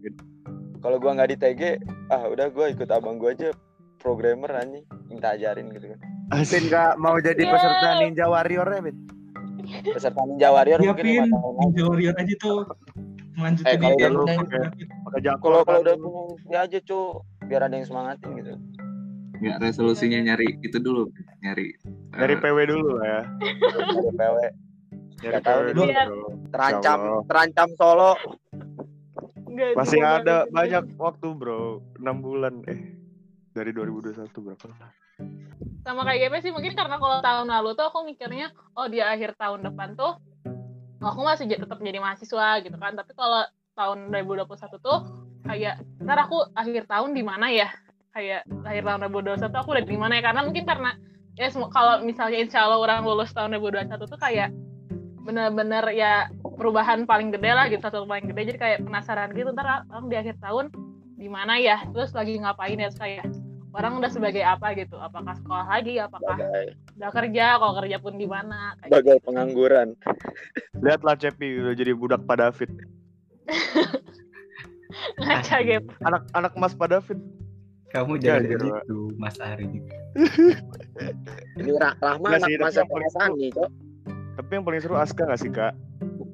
kalau 0.81 0.97
gua 0.99 1.13
nggak 1.15 1.31
di 1.31 1.37
TG, 1.37 1.63
ah 2.09 2.27
udah 2.27 2.47
gue 2.49 2.67
ikut 2.73 2.89
abang 2.89 3.15
gue 3.17 3.31
aja 3.31 3.49
programmer 3.97 4.51
anjing 4.51 4.83
minta 5.07 5.31
ajarin 5.31 5.71
gitu 5.71 5.93
kan. 5.93 5.99
Pin 6.43 6.63
nggak 6.67 6.93
mau 6.97 7.15
jadi 7.19 7.39
Iya. 7.39 7.53
peserta 7.53 7.89
Ninja 8.01 8.27
Warrior 8.27 8.67
ya, 8.67 8.81
Pin? 8.83 8.97
Peserta 9.87 10.21
Ninja 10.25 10.49
Warrior 10.51 10.81
Iya 10.81 10.89
mungkin 10.89 11.05
pin. 11.05 11.29
Ninja 11.61 11.83
Warrior 11.85 12.15
aja 12.17 12.35
tuh 12.37 12.57
lanjutin 13.33 13.69
Eh, 13.69 13.77
kalau 13.79 14.25
udah 15.07 15.21
jakor 15.21 15.51
Kalau 15.53 15.61
kalau 15.63 15.81
udah 15.81 15.95
punya 15.95 16.25
dia 16.43 16.59
aja 16.67 16.79
cu, 16.83 16.99
biar 17.47 17.63
ada 17.63 17.75
yang 17.75 17.87
semangatin 17.87 18.31
gitu. 18.35 18.53
Ya 19.39 19.55
resolusinya 19.59 20.19
nyari 20.25 20.59
itu 20.61 20.79
dulu, 20.79 21.11
nyari 21.41 21.75
dari 22.13 22.35
eh, 22.37 22.41
PW 22.41 22.59
dulu 22.69 22.89
lah 23.01 23.07
ya. 23.09 23.23
Ada 23.73 24.13
PW 24.13 24.37
dari 25.23 25.39
PW 25.39 25.61
dulu. 25.73 25.93
Terancam 26.51 27.01
terancam 27.31 27.69
solo. 27.79 28.13
Nggak, 29.53 29.77
masih 29.77 30.01
ada 30.01 30.49
banyak 30.49 30.85
waktu 30.97 31.29
bro. 31.37 31.81
6 32.01 32.25
bulan 32.25 32.65
eh. 32.67 32.99
Dari 33.53 33.71
2021 33.77 34.33
berapa? 34.33 34.65
Sama 35.85 36.09
kayak 36.09 36.33
GP 36.33 36.35
sih 36.41 36.53
mungkin 36.57 36.73
karena 36.73 36.97
kalau 36.97 37.21
tahun 37.21 37.47
lalu 37.53 37.77
tuh 37.77 37.87
aku 37.93 38.01
mikirnya 38.09 38.49
oh 38.73 38.89
di 38.89 39.05
akhir 39.05 39.37
tahun 39.37 39.61
depan 39.69 39.93
tuh 39.93 40.17
aku 41.05 41.21
masih 41.21 41.51
tetap 41.53 41.77
jadi 41.77 42.01
mahasiswa 42.01 42.65
gitu 42.65 42.77
kan. 42.81 42.97
Tapi 42.97 43.13
kalau 43.13 43.45
tahun 43.77 44.09
2021 44.09 44.81
tuh 44.81 44.99
kayak 45.45 45.85
ntar 46.01 46.19
aku 46.25 46.49
akhir 46.57 46.89
tahun 46.89 47.13
di 47.13 47.23
mana 47.23 47.53
ya? 47.53 47.69
Kayak 48.17 48.49
akhir 48.65 48.83
tahun 48.89 49.01
2021 49.13 49.53
aku 49.53 49.69
udah 49.77 49.85
di 49.85 49.99
mana 50.01 50.13
ya? 50.17 50.23
Karena 50.25 50.41
mungkin 50.49 50.65
karena 50.65 50.91
ya 51.43 51.51
kalau 51.75 51.99
misalnya 52.07 52.39
insya 52.39 52.63
Allah 52.63 52.79
orang 52.79 53.03
lulus 53.03 53.35
tahun 53.35 53.59
2021 53.59 53.99
tuh 53.99 54.21
kayak 54.21 54.55
bener-bener 55.23 55.83
ya 55.95 56.31
perubahan 56.59 57.07
paling 57.07 57.35
gede 57.35 57.51
lah 57.51 57.67
gitu 57.67 57.83
satu 57.83 58.07
paling 58.07 58.31
gede. 58.31 58.55
Jadi 58.55 58.59
kayak 58.59 58.79
penasaran 58.87 59.35
gitu 59.35 59.51
ntar 59.51 59.83
orang 59.91 60.07
di 60.07 60.17
akhir 60.19 60.39
tahun 60.39 60.71
di 61.19 61.27
mana 61.27 61.59
ya 61.59 61.83
terus 61.91 62.15
lagi 62.15 62.39
ngapain 62.39 62.79
ya 62.79 62.91
kayak 62.95 63.27
orang 63.75 63.99
udah 63.99 64.11
sebagai 64.11 64.43
apa 64.47 64.75
gitu. 64.79 64.95
Apakah 65.03 65.35
sekolah 65.43 65.67
lagi 65.67 65.99
apakah 65.99 66.39
Sebagai, 66.39 66.79
udah 66.99 67.11
kerja 67.11 67.47
kalau 67.59 67.75
kerja 67.83 67.97
pun 67.99 68.15
di 68.19 68.27
mana 68.31 68.79
sebagai 68.87 69.19
pengangguran. 69.27 69.99
lihatlah 70.79 71.19
Cepi 71.19 71.59
udah 71.59 71.75
jadi 71.75 71.93
budak 71.95 72.23
Pak 72.23 72.37
David. 72.39 72.71
Ngaca 75.23 75.57
gitu. 75.67 75.91
Anak 76.07 76.23
anak 76.39 76.53
Mas 76.55 76.75
Pak 76.79 76.91
David 76.91 77.19
Kamu 77.93 78.13
Ya, 78.19 78.41
jangan 78.41 78.43
anjir, 78.43 78.61
gitu, 78.65 78.99
Mas 79.15 79.37
Ari. 79.37 79.69
Ini 81.61 81.71
Ra- 81.77 81.97
Rahma 81.99 82.27
anak 82.33 82.49
masa 82.57 82.81
yang 82.81 82.89
paling 82.89 83.05
perasaan 83.05 83.29
seru- 83.29 83.39
nih, 83.39 83.51
Cok. 83.53 83.71
tapi 84.33 84.51
yang 84.51 84.65
paling 84.65 84.81
seru 84.81 84.97
Aska 84.97 85.23
gak 85.25 85.41
sih 85.41 85.51
kak? 85.53 85.73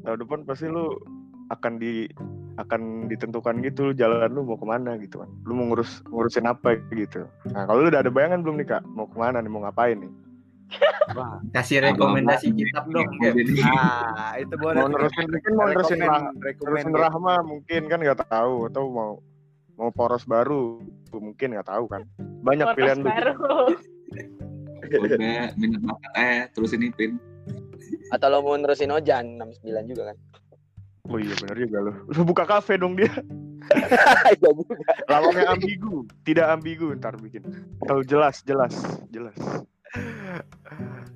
Tahun 0.03 0.18
depan 0.18 0.47
pasti 0.47 0.66
lu 0.66 0.94
akan 1.49 1.73
di 1.77 2.07
akan 2.59 2.81
ditentukan 3.07 3.62
gitu 3.62 3.90
lu 3.90 3.92
jalan 3.92 4.31
lu 4.31 4.42
mau 4.42 4.55
ke 4.55 4.66
mana 4.66 4.94
gitu 4.99 5.18
kan. 5.18 5.31
Lu 5.42 5.55
mau 5.55 5.66
ngurus 5.66 6.03
ngurusin 6.07 6.47
apa 6.47 6.79
gitu. 6.90 7.27
Nah 7.51 7.66
kalau 7.66 7.83
lu 7.83 7.90
udah 7.90 8.03
ada 8.03 8.11
bayangan 8.11 8.42
belum 8.42 8.59
nih 8.59 8.68
kak? 8.68 8.83
Mau 8.87 9.07
ke 9.07 9.14
mana 9.14 9.38
nih 9.38 9.51
mau 9.51 9.62
ngapain 9.62 9.99
nih? 9.99 10.11
Wah, 11.16 11.40
Kasih 11.51 11.81
rekomendasi 11.81 12.53
kitab 12.53 12.85
dong, 12.92 13.09
jadi 13.25 13.40
ah, 13.64 14.37
itu 14.37 14.53
boleh. 14.53 14.85
mau 14.85 14.92
nerusin 14.92 15.25
mungkin 15.25 15.53
mau 15.57 15.64
nerusin 15.64 16.92
rahma 16.92 17.40
mungkin 17.40 17.88
kan 17.88 17.97
nggak 17.97 18.29
tahu 18.29 18.68
atau 18.68 18.83
mau 18.87 19.11
mau 19.79 19.95
poros 19.95 20.27
baru 20.27 20.83
mungkin 21.14 21.55
nggak 21.55 21.71
tahu 21.71 21.87
kan. 21.87 22.03
Banyak 22.43 22.75
Podcast 22.75 22.77
pilihan 22.77 23.01
baru. 23.07 23.35
Udah 24.88 25.19
minat 25.55 25.83
bakat 25.85 26.12
eh 26.19 26.41
terus 26.57 26.73
ini 26.75 26.91
pin 26.91 27.21
Atau 28.11 28.29
lo 28.33 28.43
mau 28.43 28.57
nerusin 28.59 28.91
Ojan 28.91 29.38
69 29.38 29.93
juga 29.95 30.12
kan? 30.12 30.17
oh 31.09 31.17
iya 31.17 31.33
bener 31.41 31.57
juga 31.57 31.79
lu. 31.88 31.93
Lu 32.12 32.21
buka 32.27 32.45
kafe 32.45 32.77
dong 32.77 32.99
dia. 32.99 33.09
Iya 33.69 34.49
juga. 34.49 34.81
lawannya 35.12 35.45
ambigu 35.45 36.09
tidak 36.25 36.47
ambigu. 36.57 36.88
Ntar 36.97 37.21
bikin. 37.21 37.45
Tahu 37.85 38.01
jelas 38.05 38.41
jelas 38.45 38.73
jelas. 39.12 39.37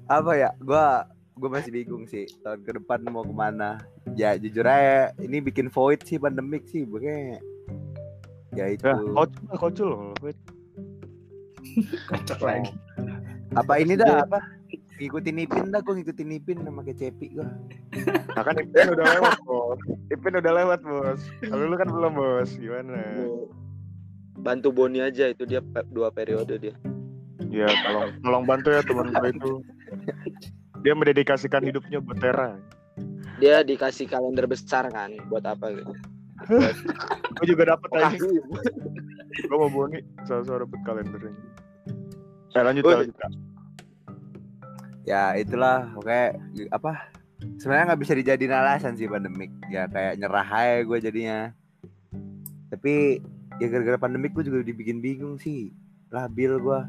Apa 0.05 0.33
ya? 0.37 0.51
Gua 0.61 1.09
gua 1.33 1.49
masih 1.49 1.73
bingung 1.73 2.05
sih. 2.05 2.29
Tahun 2.45 2.61
ke 2.61 2.77
depan 2.77 3.05
mau 3.09 3.25
ke 3.25 3.33
mana? 3.33 3.81
Ya 4.17 4.37
jujur 4.37 4.69
aja 4.69 5.17
ini 5.21 5.41
bikin 5.41 5.73
void 5.73 6.05
sih 6.05 6.21
pandemik 6.21 6.69
sih 6.69 6.85
makanya 6.85 7.41
ya 8.57 8.67
itu. 8.73 8.85
Ya 8.85 8.97
kocul 8.97 9.45
kocul 9.59 9.87
loh 9.89 10.01
Wait. 10.21 10.39
Kocok 12.09 12.41
lagi. 12.43 12.73
apa 13.61 13.73
ini 13.81 13.97
dah 13.97 14.25
apa? 14.25 14.41
Ngikutin 15.03 15.43
Ipin 15.43 15.75
dah 15.75 15.81
gua 15.83 15.95
ngikutin 15.99 16.37
Ipin 16.37 16.59
sama 16.63 16.81
kayak 16.87 16.99
Cepi 17.01 17.27
gua. 17.35 17.49
Nah 18.37 18.43
kan 18.45 18.55
Ipin 18.61 18.89
udah 18.95 19.07
lewat 19.19 19.37
bos. 19.45 19.81
Ipin 20.13 20.35
udah 20.39 20.53
lewat 20.53 20.81
bos. 20.85 21.21
Kalau 21.43 21.65
lu 21.67 21.77
kan 21.77 21.89
belum 21.91 22.13
bos. 22.15 22.51
Gimana? 22.55 22.97
Bantu 24.39 24.69
Boni 24.75 25.03
aja 25.03 25.29
itu 25.31 25.45
dia 25.45 25.61
dua 25.91 26.11
periode 26.11 26.57
dia. 26.59 26.77
ya 27.53 27.69
tolong 27.85 28.17
tolong 28.25 28.45
bantu 28.49 28.73
ya 28.73 28.81
teman 28.81 29.13
gue 29.13 29.29
itu. 29.29 29.53
Dia 30.83 30.97
mendedikasikan 30.97 31.63
hidupnya 31.63 32.03
buat 32.03 32.19
Tera 32.19 32.59
Dia 33.39 33.63
dikasih 33.63 34.09
kalender 34.09 34.49
besar 34.51 34.89
kan 34.91 35.15
buat 35.29 35.45
apa 35.45 35.71
gitu. 35.77 35.93
Gue 36.49 37.47
juga 37.47 37.77
dapet 37.77 37.91
aja 37.99 38.17
gue 39.33 39.57
mau 39.57 39.71
Boni. 39.73 40.01
Soal-soal 40.29 40.65
dapet 40.69 40.81
kalendernya. 40.85 41.33
Eh 42.53 42.63
lanjut 42.63 42.85
Woi. 42.85 42.95
lanjut 43.07 43.17
ya 45.03 45.35
itulah. 45.35 45.91
Oke 45.99 46.37
apa? 46.71 47.11
Sebenarnya 47.59 47.95
nggak 47.95 48.03
bisa 48.07 48.13
dijadiin 48.15 48.55
alasan 48.55 48.95
sih 48.95 49.11
pandemik. 49.11 49.51
Ya 49.73 49.91
kayak 49.91 50.21
nyerah 50.21 50.47
aja 50.47 50.85
gue 50.87 50.99
jadinya. 51.01 51.39
Tapi 52.71 53.19
ya 53.61 53.67
gara-gara 53.69 53.99
pandemik 53.99 54.33
gue 54.37 54.47
juga 54.47 54.63
dibikin 54.63 55.03
bingung 55.03 55.41
sih. 55.41 55.75
Labil 56.13 56.61
gue 56.61 56.81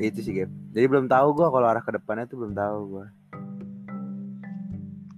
itu 0.00 0.24
sih 0.24 0.32
Gap. 0.32 0.50
Jadi 0.72 0.86
belum 0.88 1.06
tahu 1.12 1.28
gue 1.36 1.46
kalau 1.52 1.66
arah 1.68 1.84
ke 1.84 1.92
depannya 1.92 2.24
tuh 2.24 2.40
belum 2.40 2.56
tahu 2.56 2.78
gue 2.96 3.06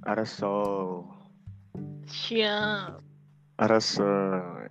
Araso 0.03 1.07
siap. 2.09 2.99
Harus 3.61 4.01
eh, 4.01 4.67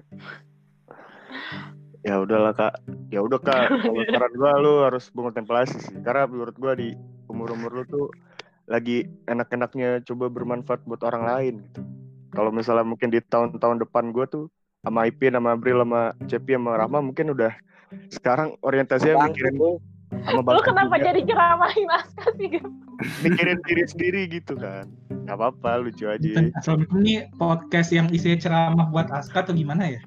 ya 2.03 2.19
udahlah 2.21 2.53
kak. 2.55 2.73
Ya 3.13 3.21
udah 3.21 3.39
kak. 3.39 3.67
Kalau 3.69 4.03
saran 4.11 4.33
gua 4.35 4.51
lu 4.59 4.73
harus 4.83 5.07
berkontemplasi 5.13 5.77
sih. 5.79 5.97
Karena 6.01 6.27
menurut 6.27 6.55
gua 6.57 6.73
di 6.75 6.95
umur 7.31 7.53
umur 7.55 7.71
lu 7.81 7.83
tuh 7.87 8.07
lagi 8.67 9.07
enak-enaknya 9.27 10.03
coba 10.07 10.31
bermanfaat 10.31 10.83
buat 10.87 11.01
orang 11.03 11.23
lain 11.27 11.53
gitu. 11.69 11.81
Kalau 12.31 12.51
misalnya 12.51 12.87
mungkin 12.87 13.11
di 13.11 13.19
tahun-tahun 13.19 13.83
depan 13.83 14.15
gua 14.15 14.25
tuh 14.27 14.47
sama 14.81 15.05
Ipin 15.05 15.35
sama 15.37 15.53
April 15.53 15.85
sama 15.85 16.01
Cepi 16.25 16.57
sama 16.57 16.73
Rahma 16.79 16.99
mungkin 17.05 17.37
udah 17.37 17.53
sekarang 18.09 18.55
orientasinya 18.65 19.29
mikirin 19.29 19.59
sama 20.25 20.41
Lu 20.57 20.61
kenapa 20.63 20.95
juga. 20.97 21.05
jadi 21.11 21.21
ceramahin 21.27 21.87
Aska 21.91 22.25
sih? 22.35 22.59
Mikirin 23.25 23.59
diri 23.65 23.83
sendiri 23.85 24.21
gitu 24.29 24.53
kan. 24.57 24.89
Nggak 25.25 25.37
apa-apa 25.37 25.85
lucu 25.85 26.05
aja. 26.05 26.49
Assalamualaikum 26.57 26.97
ini 27.01 27.15
podcast 27.37 27.89
yang 27.93 28.07
isinya 28.13 28.37
ceramah 28.37 28.87
buat 28.89 29.09
Aska 29.09 29.45
atau 29.45 29.53
gimana 29.57 29.97
ya? 29.97 30.01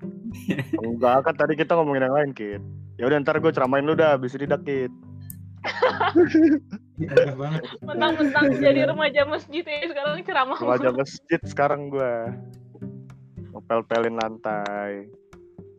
enggak 0.82 1.24
kan 1.26 1.34
tadi 1.34 1.54
kita 1.54 1.78
ngomongin 1.78 2.06
yang 2.06 2.16
lain 2.16 2.30
kid 2.34 2.62
ya 2.98 3.04
udah 3.10 3.18
ntar 3.22 3.38
gue 3.38 3.52
ceramain 3.54 3.84
lu 3.84 3.94
dah 3.94 4.18
dah 4.18 4.60
kid 4.62 4.92
Ya. 6.94 7.10
Mentang-mentang 7.82 8.54
jadi 8.62 8.86
remaja 8.86 9.26
masjid 9.26 9.66
ya 9.66 9.90
sekarang 9.90 10.22
ceramah. 10.22 10.58
remaja 10.62 10.94
masjid 10.94 11.40
sekarang 11.42 11.90
gue 11.90 12.12
ngepel-pelin 13.50 14.14
lantai. 14.14 15.10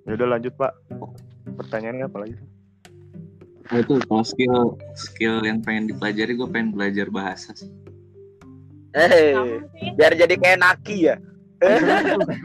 Ya 0.04 0.12
udah 0.20 0.36
lanjut 0.36 0.52
pak. 0.60 0.76
Pertanyaannya 1.56 2.12
apa 2.12 2.18
lagi 2.20 2.36
Nah, 3.66 3.82
itu 3.82 3.98
kalau 4.06 4.22
skill 4.22 4.78
skill 4.94 5.42
yang 5.42 5.58
pengen 5.66 5.90
dipelajari 5.90 6.38
gue 6.38 6.48
pengen 6.54 6.70
belajar 6.70 7.10
bahasa 7.10 7.50
sih. 7.58 7.70
Eh, 8.94 9.34
sih. 9.34 9.92
biar 9.98 10.14
jadi 10.14 10.36
kayak 10.38 10.60
Naki 10.62 11.10
ya. 11.10 11.18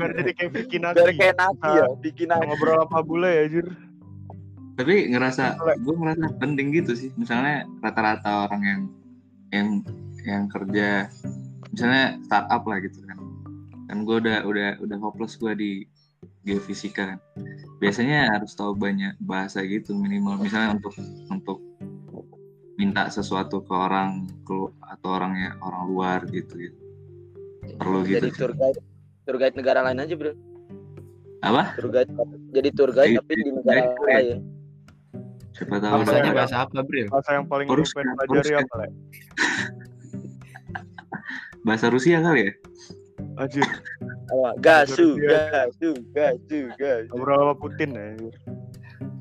biar 0.01 0.11
jadi 0.17 0.33
kayak 0.33 0.53
bikin 0.65 0.81
Biar 0.81 1.13
kayak 1.13 1.37
Naki 1.37 1.71
ya, 1.77 1.87
bikin 2.01 2.27
Naki. 2.33 2.45
ngobrol 2.49 2.81
apa 2.81 2.99
bule 3.05 3.29
ya 3.29 3.45
jir 3.53 3.67
Tapi 4.81 5.13
ngerasa 5.13 5.61
gue 5.77 5.95
ngerasa 5.95 6.41
penting 6.41 6.73
gitu 6.73 6.97
sih. 6.97 7.13
Misalnya 7.21 7.69
rata-rata 7.85 8.49
orang 8.49 8.63
yang 8.65 8.81
yang 9.53 9.69
yang 10.25 10.45
kerja 10.49 11.13
misalnya 11.69 12.17
startup 12.25 12.65
lah 12.65 12.81
gitu 12.81 13.05
kan. 13.05 13.21
Kan 13.93 14.09
gue 14.09 14.17
udah 14.25 14.49
udah 14.49 14.69
udah 14.81 14.99
hopeless 15.05 15.37
gue 15.37 15.53
di 15.53 15.71
geofisika 16.45 17.17
kan. 17.17 17.19
Biasanya 17.81 18.33
harus 18.37 18.53
tahu 18.57 18.73
banyak 18.77 19.17
bahasa 19.21 19.65
gitu 19.65 19.97
minimal 19.97 20.41
misalnya 20.41 20.77
untuk 20.81 20.95
untuk 21.29 21.59
minta 22.81 23.13
sesuatu 23.13 23.61
ke 23.61 23.73
orang 23.77 24.25
ke 24.45 24.57
atau 24.81 25.09
orangnya 25.13 25.57
orang 25.61 25.83
luar 25.89 26.21
gitu 26.33 26.57
gitu. 26.57 26.79
Perlu 27.77 28.05
gitu. 28.09 28.25
Jadi 28.25 28.31
tour 28.37 28.53
guide, 28.57 28.81
tour 29.29 29.37
guide 29.37 29.57
negara 29.57 29.81
lain 29.85 30.01
aja 30.01 30.15
bro. 30.17 30.33
Apa? 31.45 31.77
Tour 31.77 31.89
guide, 31.93 32.11
jadi 32.53 32.69
tour 32.73 32.91
guide 32.93 33.17
Iya, 33.17 33.21
tapi 33.21 33.33
di 33.37 33.53
negara 33.53 33.81
lain. 34.09 34.39
Siapa 35.51 35.77
tahu 35.77 35.93
Apa 35.93 36.05
Bahasanya 36.09 36.33
ya? 36.33 36.37
bahasa 36.41 36.57
apa, 36.65 36.79
Bril? 36.81 37.07
bahasa 37.13 37.31
yang 37.37 37.47
paling 37.49 37.67
pengen 37.69 37.85
kan, 37.85 38.17
pelajari 38.17 38.51
kan. 38.57 38.65
apa 38.65 38.75
Le? 38.81 38.87
bahasa 41.69 41.87
Rusia 41.93 42.19
kali 42.25 42.41
ya? 42.49 42.53
Anjir, 43.41 43.65
Oh, 44.31 44.53
gasu, 44.61 45.17
gasu, 45.17 45.91
gasu, 46.13 46.61
gasu. 46.77 47.09
ngobrol 47.11 47.41
sama 47.41 47.55
Putin 47.57 47.91
ya. 47.91 48.05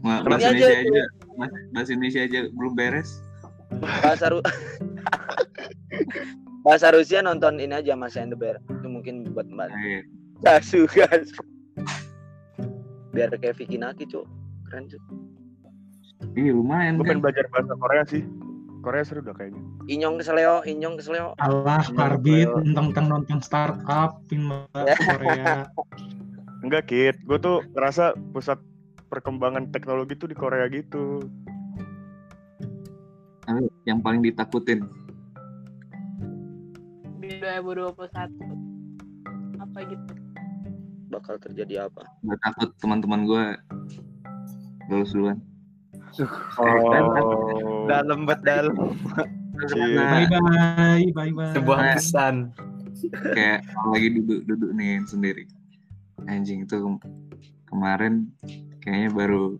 Ma- 0.03 0.19
Ini 0.19 0.27
Bahasa 0.27 0.43
aja 0.45 0.51
Indonesia 0.51 0.67
tuh. 0.67 0.91
aja, 0.91 1.03
bahasa- 1.31 1.63
bahasa 1.71 1.89
Indonesia 1.89 2.21
aja 2.21 2.39
belum 2.51 2.73
beres. 2.75 3.09
Bahasa 3.79 4.25
Ru 4.27 4.39
Bahasa 6.59 6.87
Rusia 6.91 7.19
nonton 7.21 7.57
ini 7.57 7.71
aja 7.73 7.95
Mas 7.95 8.13
and 8.13 8.29
the 8.29 8.37
Bear. 8.37 8.59
Itu 8.61 8.87
mungkin 8.87 9.23
buat 9.31 9.47
Mbak. 9.47 9.67
Nah, 9.67 9.79
iya. 9.79 10.01
Gasu, 10.41 10.83
gasu. 10.89 11.39
Biar 13.09 13.31
kayak 13.31 13.55
Vicky 13.55 13.79
Naki, 13.79 14.03
Cuk. 14.05 14.27
Keren, 14.67 14.85
Cuk. 14.85 15.01
Iya 16.35 16.51
lumayan 16.51 16.99
Gue 16.99 17.07
kan. 17.07 17.15
pengen 17.15 17.21
belajar 17.23 17.45
bahasa 17.49 17.73
Korea 17.73 18.03
sih. 18.05 18.23
Korea 18.79 19.03
seru 19.03 19.19
dah 19.19 19.35
kayaknya. 19.35 19.59
Inyong 19.91 20.15
kesleo, 20.23 20.63
inyong 20.63 20.95
kesleo. 20.95 21.35
Allah, 21.43 21.83
Karbit, 21.91 22.47
tentang-tentang 22.47 23.05
nonton 23.11 23.39
startup, 23.43 24.23
film 24.31 24.63
Korea. 25.09 25.67
Enggak, 26.63 26.87
Kit. 26.87 27.19
Gue 27.27 27.39
tuh 27.39 27.59
ngerasa 27.75 28.15
pusat 28.31 28.59
perkembangan 29.11 29.67
teknologi 29.75 30.15
tuh 30.15 30.31
di 30.31 30.37
Korea 30.37 30.71
gitu. 30.71 31.27
Yang 33.83 33.99
paling 34.05 34.21
ditakutin 34.21 34.85
di 37.19 37.37
2021 37.41 39.61
apa 39.61 39.79
gitu 39.85 40.13
Bakal 41.09 41.41
terjadi 41.41 41.89
apa? 41.89 42.05
gue 42.21 42.37
takut 42.41 42.69
teman-teman 42.77 43.25
gue 43.25 43.43
lulus 44.89 45.13
duluan. 45.13 45.37
Oh. 46.55 47.85
Dalam 47.85 48.25
bet 48.25 48.41
dalam. 48.41 48.75
Nah, 49.59 50.23
Bye-bye, 50.23 51.11
bye-bye. 51.11 51.51
Sebuah 51.51 51.77
Nah. 51.79 51.93
pesan. 51.93 52.35
kayak 53.31 53.63
lagi 53.87 54.07
duduk-duduk 54.13 54.71
nih 54.71 54.99
sendiri. 55.05 55.47
Anjing 56.25 56.63
itu 56.63 56.75
kem- 56.75 56.99
kemarin 57.65 58.27
kayaknya 58.79 59.09
baru 59.09 59.55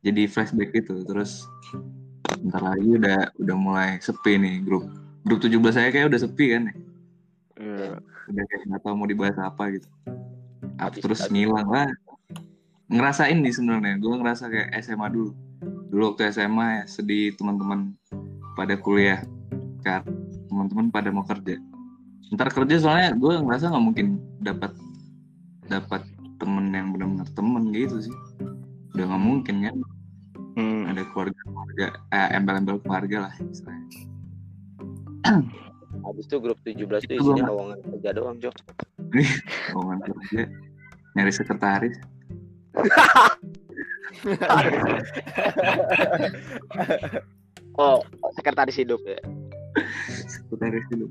jadi 0.00 0.26
flashback 0.26 0.70
gitu 0.72 1.02
terus 1.02 1.50
bentar 2.38 2.62
lagi 2.64 2.94
udah 2.94 3.18
udah 3.36 3.56
mulai 3.56 3.90
sepi 3.98 4.36
nih 4.36 4.60
grup 4.60 4.86
grup 5.22 5.40
17 5.40 5.50
saya 5.70 5.88
kayak 5.88 6.08
udah 6.08 6.20
sepi 6.20 6.46
kan 6.48 6.62
ya 6.62 6.74
Iya. 7.56 7.90
udah 8.28 8.44
kayak 8.46 8.62
nggak 8.66 8.80
tahu 8.80 8.94
mau 8.94 9.04
dibahas 9.04 9.36
apa 9.36 9.62
gitu 9.72 9.88
terus 10.96 11.20
ngilang 11.26 11.66
lah 11.66 11.88
ngerasain 12.86 13.34
nih 13.36 13.50
sebenarnya 13.50 13.96
gue 13.96 14.14
ngerasa 14.14 14.44
kayak 14.46 14.68
SMA 14.78 15.08
dulu 15.08 15.32
dulu 15.90 16.14
waktu 16.14 16.30
SMA 16.30 16.66
ya 16.80 16.84
sedih 16.86 17.34
teman-teman 17.34 17.98
pada 18.54 18.78
kuliah. 18.78 19.26
Kan 19.82 20.06
teman-teman 20.46 20.88
pada 20.94 21.10
mau 21.10 21.26
kerja. 21.26 21.58
Ntar 22.30 22.48
kerja 22.54 22.78
soalnya 22.78 23.10
gue 23.18 23.34
ngerasa 23.42 23.74
nggak 23.74 23.84
mungkin 23.84 24.06
dapat 24.38 24.72
dapat 25.66 26.02
temen 26.38 26.70
yang 26.70 26.94
benar-benar 26.94 27.28
temen 27.34 27.74
gitu 27.74 28.06
sih. 28.06 28.14
Udah 28.94 29.04
nggak 29.10 29.22
mungkin 29.22 29.56
kan? 29.66 29.76
Hmm. 30.50 30.82
ada 30.90 31.06
keluarga 31.14 31.40
keluarga 31.46 31.86
eh, 32.10 32.28
embel-embel 32.34 32.82
keluarga 32.82 33.30
lah 33.30 33.34
istilahnya. 33.38 33.86
Habis 36.06 36.26
itu 36.26 36.36
grup 36.42 36.58
17 36.66 36.74
tuh 36.74 36.98
Itu 37.06 37.14
isinya 37.22 37.44
lowongan 37.54 37.78
kerja 37.86 38.10
doang, 38.18 38.36
Cuk. 38.42 38.54
omongan 39.78 40.00
kerja. 40.10 40.42
Nyari 41.14 41.32
sekretaris 41.34 41.96
Oh, 47.78 48.02
sekretaris 48.36 48.76
hidup 48.76 49.00
ya. 49.06 49.16
sekretaris 50.26 50.84
dulu 50.90 51.06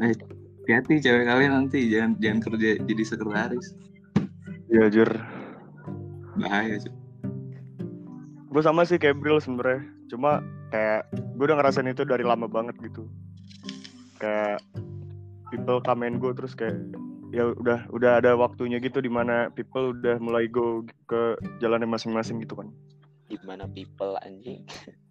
eh 0.00 0.14
hati-hati 0.62 1.02
cewek 1.02 1.26
kalian 1.26 1.52
nanti 1.52 1.90
jangan 1.90 2.14
jangan 2.22 2.40
kerja 2.40 2.78
jadi 2.86 3.02
sekretaris 3.04 3.74
Iya, 4.72 4.88
Jur. 4.88 5.10
bahaya 6.40 6.80
cuy 6.80 6.92
Gue 8.48 8.62
sama 8.64 8.84
sih 8.84 8.96
kayak 8.96 9.20
Bril 9.20 9.40
sebenarnya. 9.40 9.84
Cuma 10.08 10.40
kayak 10.68 11.08
gue 11.12 11.44
udah 11.44 11.56
ngerasain 11.56 11.88
itu 11.88 12.04
dari 12.04 12.20
lama 12.20 12.44
banget 12.44 12.76
gitu. 12.84 13.08
Kayak 14.16 14.60
people 15.48 15.80
come 15.80 16.04
and 16.04 16.20
go 16.20 16.36
terus 16.36 16.52
kayak 16.52 16.76
ya 17.32 17.48
udah 17.56 17.88
udah 17.88 18.20
ada 18.20 18.36
waktunya 18.36 18.76
gitu 18.76 19.00
di 19.00 19.08
mana 19.08 19.48
people 19.56 19.96
udah 19.96 20.20
mulai 20.20 20.44
go 20.52 20.84
ke 21.08 21.40
jalannya 21.64 21.88
masing-masing 21.88 22.44
gitu 22.44 22.60
kan. 22.60 22.68
Gimana 23.32 23.64
people 23.72 24.14
anjing? 24.20 24.68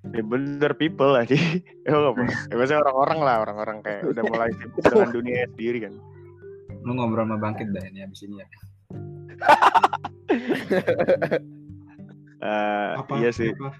Ya 0.00 0.24
bener 0.24 0.72
people 0.80 1.12
aja. 1.12 1.36
ya 1.84 1.92
nggak 1.92 2.16
apa. 2.16 2.24
Ya 2.48 2.54
maksudnya 2.56 2.80
orang-orang 2.88 3.18
lah 3.20 3.36
orang-orang 3.44 3.78
kayak 3.84 4.08
udah 4.08 4.22
mulai 4.32 4.48
sibuk 4.56 4.80
dengan 4.80 5.12
dunia 5.12 5.44
sendiri 5.52 5.78
kan. 5.84 5.94
Lu 6.80 6.96
ngobrol 6.96 7.28
sama 7.28 7.36
Bangkit 7.36 7.68
dah 7.68 7.84
ini 7.84 8.00
abis 8.08 8.24
ini 8.24 8.40
ya. 8.40 8.46
Eh, 12.40 12.90
Apa? 12.96 13.12
iya 13.20 13.28
sih. 13.28 13.52
apa? 13.52 13.76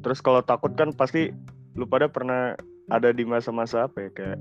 Terus 0.00 0.24
kalau 0.24 0.40
takut 0.40 0.72
kan 0.72 0.96
pasti 0.96 1.28
lu 1.76 1.84
pada 1.84 2.08
pernah 2.08 2.56
ada 2.90 3.14
di 3.14 3.22
masa-masa 3.22 3.86
apa 3.86 4.06
ya 4.06 4.10
kayak 4.12 4.40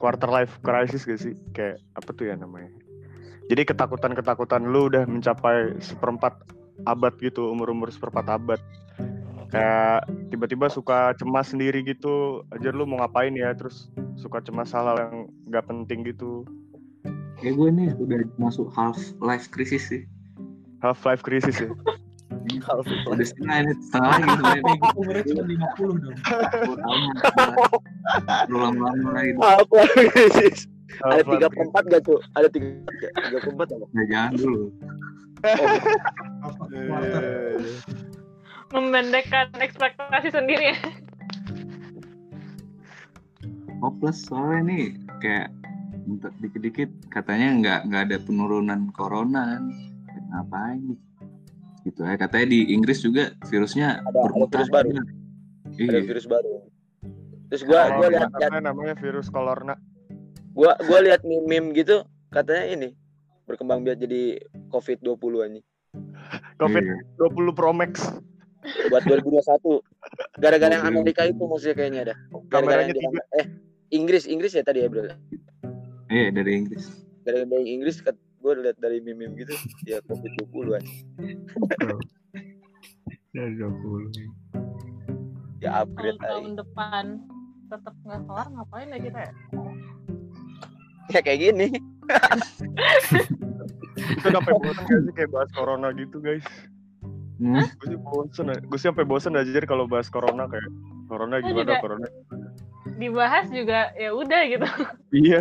quarter 0.00 0.30
life 0.30 0.56
crisis 0.64 1.04
gak 1.04 1.20
sih? 1.20 1.34
Kayak 1.52 1.82
apa 1.98 2.10
tuh 2.14 2.30
ya 2.30 2.34
namanya? 2.38 2.72
Jadi 3.50 3.66
ketakutan-ketakutan 3.66 4.62
lu 4.70 4.86
udah 4.86 5.04
mencapai 5.04 5.74
seperempat 5.82 6.38
abad 6.86 7.12
gitu, 7.18 7.50
umur-umur 7.50 7.90
seperempat 7.90 8.26
abad. 8.30 8.60
Kayak 9.50 10.06
tiba-tiba 10.30 10.70
suka 10.70 11.10
cemas 11.18 11.50
sendiri 11.50 11.82
gitu, 11.82 12.46
aja 12.54 12.70
lu 12.70 12.86
mau 12.86 13.02
ngapain 13.02 13.34
ya, 13.34 13.50
terus 13.50 13.90
suka 14.14 14.38
cemas 14.38 14.70
hal-hal 14.70 14.96
yang 14.96 15.16
nggak 15.50 15.66
penting 15.66 16.06
gitu. 16.06 16.46
kayak 17.40 17.56
gue 17.56 17.68
nih 17.72 17.88
udah 17.96 18.20
masuk 18.36 18.68
half 18.76 19.00
life 19.24 19.48
crisis 19.48 19.88
sih 19.88 20.04
Half 20.84 21.04
life 21.08 21.24
crisis 21.24 21.56
ya. 21.56 21.72
udah 22.58 23.26
setengah 23.26 23.56
ini 23.62 23.72
setengah 23.78 24.10
lagi 24.10 24.26
sebenarnya 24.30 24.72
gitu 24.74 24.96
umurnya 24.98 25.22
cuma 25.28 25.42
50 25.46 26.02
dong. 26.02 26.16
Takut 26.24 26.78
amat. 26.80 27.14
Perlu 28.46 28.58
lama-lama 28.58 29.08
lagi. 29.14 29.30
Apa? 29.38 29.78
Ada 31.06 31.22
tiga 31.22 31.46
Pin? 31.46 31.54
perempat 31.54 31.82
gak 31.86 32.02
tuh? 32.02 32.18
Ada 32.34 32.48
tiga? 32.50 32.66
Tiga 32.98 33.38
perempat 33.44 33.66
apa? 33.70 33.86
Ya, 33.94 34.04
jangan 34.10 34.32
dulu. 34.36 34.60
Oh? 34.60 34.70
Memendekkan 38.70 39.50
ekspektasi 39.58 40.28
sendiri 40.30 40.74
ya. 40.74 40.78
hopeless 43.80 44.28
soalnya 44.28 44.60
nih 44.68 44.84
kayak 45.24 45.48
dikit-dikit 46.40 46.90
katanya 47.08 47.48
nggak 47.60 47.80
nggak 47.88 48.02
ada 48.08 48.16
penurunan 48.24 48.92
corona 48.92 49.56
kan 49.56 49.64
ngapain 50.30 50.96
gitu 51.82 52.00
ya 52.00 52.14
katanya 52.14 52.46
di 52.48 52.70
Inggris 52.70 53.00
juga 53.00 53.32
virusnya 53.42 53.98
Ada- 53.98 54.06
ada 54.06 54.20
bermutasi. 54.22 54.56
virus 54.58 54.70
baru. 54.70 54.88
iya 55.72 55.88
ada 55.88 56.00
virus 56.02 56.26
baru. 56.26 56.52
Terus 57.48 57.62
gua 57.64 57.80
Kalau 57.82 57.96
gua 57.96 58.08
lihat 58.08 58.30
lihat 58.30 58.50
namanya, 58.52 58.60
namanya 58.62 58.94
virus 58.96 59.26
kolorna. 59.28 59.74
gua 60.50 60.72
gua 60.80 60.98
lihat 61.00 61.20
meme-meme 61.22 61.72
gitu 61.72 62.02
katanya 62.28 62.64
ini 62.70 62.88
berkembang 63.44 63.80
biak 63.80 63.98
jadi 63.98 64.38
COVID-20 64.68 65.16
anjing 65.40 65.66
Covid 66.56 66.84
Iya. 66.84 66.96
20 67.18 67.50
Pro 67.52 67.72
Max. 67.72 68.06
buat 68.86 69.00
2021. 69.02 69.80
Gara-gara 70.36 70.68
yang 70.70 70.84
Amerika 70.86 71.24
itu 71.24 71.40
maksudnya 71.40 71.74
kayaknya 71.74 72.00
ada. 72.02 72.14
Gara-gara 72.46 72.84
Kameranya 72.84 72.84
yang 72.84 72.92
di 72.92 73.00
tiga. 73.00 73.22
eh 73.34 73.46
Inggris 73.90 74.24
Inggris 74.24 74.52
ya 74.52 74.60
tadi 74.60 74.84
ya 74.84 74.88
bro. 74.88 75.08
iya 76.08 76.28
dari 76.28 76.52
Inggris 76.56 76.84
Gara-gara 77.20 77.48
dari 77.48 77.66
Inggris 77.72 78.04
gue 78.40 78.52
lihat 78.64 78.76
dari 78.80 79.04
meme-meme 79.04 79.44
gitu 79.44 79.52
ya 79.84 80.00
COVID-20 80.08 80.80
anjing. 80.80 81.04
Dari 83.36 83.52
20. 83.60 85.60
Ya 85.60 85.84
upgrade 85.84 86.16
aja. 86.24 86.34
tahun 86.34 86.56
depan 86.56 87.04
tetap 87.68 87.94
nggak 88.02 88.22
kelar 88.26 88.48
ngapain 88.48 88.88
ya 88.90 88.98
kita 88.98 89.20
ya? 89.28 89.32
Ya 91.12 91.20
kayak 91.20 91.40
gini. 91.44 91.68
Itu 94.00 94.24
udah 94.24 94.40
sampai 94.40 94.54
bosan 94.56 94.84
gak 94.88 95.00
sih 95.04 95.12
kayak 95.14 95.30
bahas 95.30 95.50
corona 95.52 95.88
gitu 95.92 96.16
guys. 96.24 96.46
Hmm? 97.40 97.60
Gue 97.60 97.86
sih 97.92 98.00
bosen, 98.00 98.46
gue 98.52 98.78
sih 98.80 98.88
sampai 98.88 99.04
bosen 99.04 99.36
aja 99.36 99.50
jadi 99.52 99.68
kalau 99.68 99.84
bahas 99.84 100.08
corona 100.08 100.48
kayak 100.48 100.68
corona 101.08 101.40
Gua 101.40 101.48
gimana 101.48 101.72
juga. 101.76 101.82
corona. 101.84 102.08
Dibahas 103.00 103.46
juga 103.52 103.92
ya 103.96 104.10
udah 104.16 104.40
gitu. 104.48 104.66
Iya. 105.12 105.40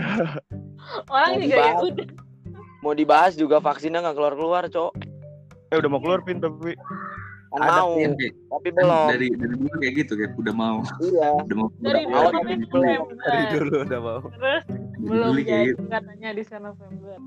Orang 1.12 1.32
Mau 1.36 1.42
juga 1.44 1.56
ya 1.60 1.74
udah. 1.80 2.08
Mau 2.90 2.98
dibahas 2.98 3.38
juga 3.38 3.62
vaksinnya 3.62 4.02
nggak 4.02 4.18
keluar-keluar, 4.18 4.66
Cok. 4.66 4.98
Eh 5.70 5.78
udah 5.78 5.90
mau 5.94 6.02
keluar 6.02 6.26
pin 6.26 6.42
tapi 6.42 6.74
Kan 7.50 7.62
Ada 7.62 7.82
mau, 7.82 7.94
kayak- 7.94 8.34
tapi 8.46 8.70
belum. 8.74 9.06
dari 9.10 9.28
dari 9.34 9.54
dulu 9.58 9.74
kayak 9.78 9.94
gitu 9.94 10.12
kayak 10.18 10.32
udah 10.38 10.54
mau 10.54 10.78
Iya. 11.02 11.30
udah 11.46 11.56
mau 11.56 11.68
Dari 11.70 12.02
udah 12.02 12.02
dulu 12.02 12.10
mau, 12.10 12.30
tapi 12.30 12.50
gitu. 12.50 12.66
belum. 12.70 12.86
November. 12.90 13.18
Dari 13.22 13.44
dulu 13.50 13.76
udah 13.80 14.00
mau. 14.02 14.20
Terus 14.30 14.64
belum 15.00 15.34
jadi 15.38 15.66
gitu. 15.70 15.82
katanya 15.86 16.30
di 16.30 16.44
November. 16.52 17.18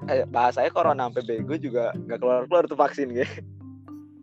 Kayak 0.00 0.26
bahasanya 0.28 0.70
corona 0.70 1.02
sampai 1.08 1.22
bego 1.24 1.54
juga 1.56 1.84
nggak 1.96 2.18
keluar-keluar 2.18 2.64
tuh 2.66 2.76
vaksin 2.76 3.08
kayak. 3.10 3.32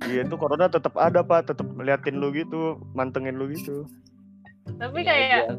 iya 0.06 0.22
itu 0.22 0.36
corona 0.38 0.66
tetap 0.68 0.94
ada 0.94 1.22
pak, 1.22 1.50
tetap 1.50 1.66
ngeliatin 1.68 2.18
lu 2.18 2.30
gitu, 2.30 2.62
mantengin 2.94 3.34
lu 3.34 3.50
gitu. 3.50 3.86
Tapi 4.72 5.02
kayak 5.02 5.50
iya. 5.50 5.58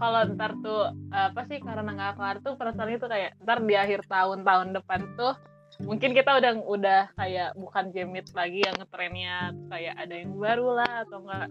Kalau 0.00 0.24
ntar 0.32 0.56
tuh 0.64 0.96
apa 1.12 1.44
sih 1.46 1.60
karena 1.60 1.92
nggak 1.92 2.16
kelar 2.16 2.36
tuh 2.40 2.56
perasaan 2.56 2.96
itu 2.96 3.04
kayak 3.04 3.36
ntar 3.44 3.60
di 3.60 3.76
akhir 3.76 4.08
tahun 4.08 4.40
tahun 4.42 4.72
depan 4.80 5.00
tuh 5.20 5.36
mungkin 5.84 6.16
kita 6.16 6.40
udah 6.40 6.52
udah 6.66 7.02
kayak 7.14 7.52
bukan 7.54 7.84
jemit 7.92 8.26
lagi 8.32 8.64
yang 8.64 8.74
ngetrennya 8.80 9.54
kayak 9.68 9.94
ada 10.00 10.14
yang 10.16 10.32
baru 10.34 10.68
lah 10.80 10.92
atau 11.04 11.18
enggak 11.22 11.48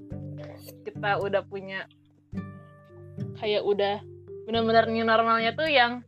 kita 0.84 1.12
udah 1.22 1.42
punya 1.46 1.86
kayak 3.38 3.64
udah 3.64 4.02
benar-benar 4.50 4.90
new 4.90 5.06
normalnya 5.06 5.54
tuh 5.54 5.70
yang 5.70 6.02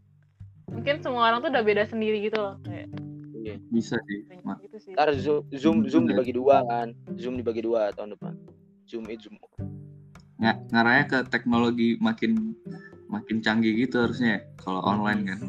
mungkin 0.68 1.00
semua 1.00 1.30
orang 1.30 1.46
tuh 1.46 1.54
udah 1.54 1.64
beda 1.64 1.86
sendiri 1.88 2.26
gitu 2.26 2.42
loh 2.42 2.58
kayak 2.66 2.90
Iya. 3.42 3.58
bisa 3.74 3.98
sih 4.06 4.22
gitu 4.62 4.78
sih 4.78 4.94
Ntar 4.94 5.18
zoom, 5.18 5.42
zoom, 5.50 5.78
zoom 5.90 6.06
Bener. 6.06 6.22
dibagi 6.22 6.34
dua 6.38 6.62
kan. 6.62 6.94
Zoom 7.18 7.42
dibagi 7.42 7.66
dua 7.66 7.90
tahun 7.90 8.14
depan. 8.14 8.38
Zoom 8.86 9.10
it, 9.10 9.18
zoom. 9.26 9.34
Ng- 10.42 10.62
ngarahnya 10.74 11.06
ke 11.06 11.18
teknologi 11.30 11.96
makin 12.02 12.58
makin 13.06 13.38
canggih 13.44 13.78
gitu 13.86 14.10
harusnya 14.10 14.42
kalau 14.58 14.82
online 14.82 15.22
kan. 15.30 15.40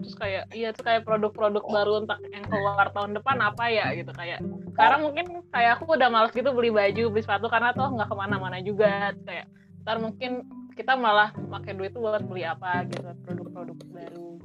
Terus 0.00 0.16
kayak 0.16 0.44
iya 0.56 0.72
tuh 0.72 0.86
kayak 0.86 1.04
produk-produk 1.04 1.60
baru 1.66 1.92
untuk 2.06 2.16
yang 2.32 2.46
keluar 2.48 2.88
tahun 2.94 3.20
depan 3.20 3.36
apa 3.44 3.68
ya 3.68 3.92
gitu. 3.92 4.10
Kayak 4.16 4.40
sekarang 4.72 5.00
mungkin 5.04 5.44
kayak 5.52 5.76
aku 5.76 5.92
udah 5.92 6.08
males 6.08 6.32
gitu 6.32 6.48
beli 6.56 6.72
baju 6.72 7.04
beli 7.12 7.22
sepatu 7.22 7.52
karena 7.52 7.76
tuh 7.76 7.90
nggak 7.92 8.08
ke 8.08 8.16
mana-mana 8.16 8.58
juga. 8.64 9.12
Kayak 9.28 9.46
ntar 9.84 10.00
mungkin 10.00 10.46
kita 10.72 10.96
malah 10.96 11.34
pakai 11.34 11.76
duit 11.76 11.92
tuh 11.92 12.00
buat 12.00 12.24
beli 12.24 12.48
apa 12.48 12.88
gitu 12.88 13.04
produk-produk 13.26 13.76
baru. 13.92 14.40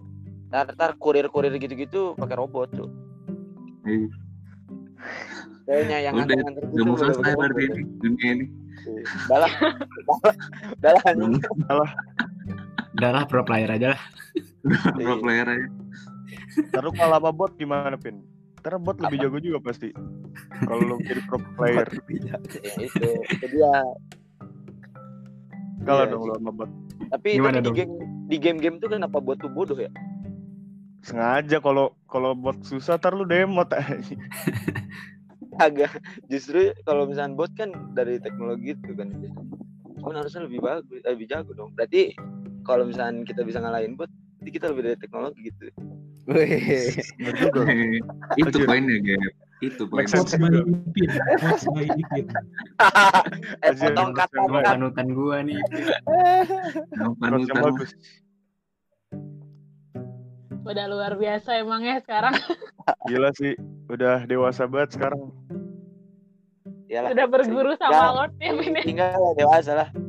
Ntar, 0.51 0.65
ntar 0.75 0.91
kurir-kurir 0.99 1.55
gitu-gitu 1.55 2.17
pakai 2.19 2.35
robot 2.35 2.67
tuh. 2.75 2.89
Kayaknya 5.65 5.97
yang 6.05 6.13
udah 6.13 6.37
udah 6.45 6.83
mau 6.85 6.93
udah 6.93 7.09
selesai 7.09 7.33
berarti 7.33 7.63
ini 7.65 7.81
dunia 8.01 8.29
ini 8.37 8.45
Udah 9.25 9.37
lah. 9.41 9.51
Udah 10.77 10.91
lah 10.93 11.03
anjing. 11.09 11.33
Udah 12.95 13.09
lah 13.17 13.23
pro 13.25 13.41
player 13.41 13.69
aja 13.73 13.97
lah. 13.97 14.01
pro 14.93 15.17
player 15.25 15.47
aja 15.49 15.67
Terus 16.55 16.93
kalau 16.93 17.17
sama 17.17 17.31
bot 17.33 17.51
gimana 17.57 17.97
pin? 17.97 18.21
Ntar 18.61 18.77
bot 18.77 18.97
lebih 19.01 19.25
jago 19.25 19.37
juga 19.41 19.59
pasti. 19.61 19.89
Kalau 20.65 20.81
lu 20.85 20.95
jadi 21.01 21.21
pro 21.25 21.37
player, 21.57 21.85
Ya, 22.17 22.37
itu. 22.81 23.09
Itu 23.29 23.45
dia. 23.51 23.73
kalau 25.85 26.03
Iya, 26.05 26.11
dong 26.13 26.23
lu 26.25 26.33
sama 26.37 26.51
bot. 26.53 26.69
Tapi, 27.13 27.29
Gimana 27.37 27.59
tapi 27.61 27.65
di 27.65 27.69
dong? 27.69 27.75
game 27.77 27.93
di 28.25 28.37
game-game 28.41 28.77
tuh 28.81 28.89
kenapa 28.89 29.17
buat 29.21 29.37
tuh 29.37 29.51
bodoh 29.53 29.77
ya? 29.77 29.89
Sengaja 31.05 31.61
kalau 31.61 31.93
kalau 32.09 32.33
bot 32.33 32.57
susah 32.65 32.97
ntar 32.97 33.13
lu 33.13 33.25
demot 33.25 33.69
aja. 33.73 33.97
Agak 35.61 35.91
justru 36.31 36.73
kalau 36.83 37.07
misalnya 37.07 37.37
bot 37.37 37.51
kan 37.55 37.71
dari 37.95 38.19
teknologi 38.19 38.75
itu 38.75 38.91
kan. 38.95 39.11
Oh 40.05 40.13
harusnya 40.13 40.45
lebih 40.45 40.61
bagus, 40.61 41.01
eh, 41.01 41.17
lebih 41.17 41.25
jago 41.25 41.51
dong. 41.57 41.73
Berarti 41.73 42.13
kalau 42.61 42.85
misalnya 42.85 43.25
kita 43.25 43.41
bisa 43.41 43.57
ngalahin 43.57 43.97
bot, 43.97 44.11
berarti 44.37 44.51
kita 44.53 44.69
lebih 44.69 44.83
dari 44.91 44.97
teknologi 45.01 45.39
gitu. 45.49 45.65
Itu 48.41 48.57
poinnya 48.65 48.97
Gap 48.97 49.21
itu 49.63 49.87
poinnya 49.87 50.11
sense. 50.11 50.35
Quotes 50.35 50.41
by 50.41 50.51
Ipin. 50.51 51.09
Quotes 51.39 51.63
by 51.71 51.87
Ipin. 51.87 52.27
eh 53.63 53.71
Anjir, 53.71 53.95
potong 53.95 54.11
cut. 54.11 54.27
Panutan 54.35 55.07
gua 55.15 55.39
nih. 55.47 55.63
Panutan 57.23 57.63
udah 60.65 60.85
luar 60.89 61.13
biasa 61.13 61.61
emangnya 61.61 62.01
sekarang 62.01 62.33
Gila 63.05 63.29
sih, 63.37 63.53
udah 63.89 64.25
dewasa 64.25 64.65
banget 64.65 64.97
sekarang. 64.97 65.29
Iyalah, 66.85 67.09
udah 67.17 67.25
berguru 67.25 67.71
sama 67.75 67.91
Tinggal- 67.91 68.13
Lord 68.13 68.33
ya 68.37 68.49
ini 68.53 68.81
tinggal 68.85 69.17
lah 69.17 69.33
dewasa 69.33 69.71
lah. 69.73 69.89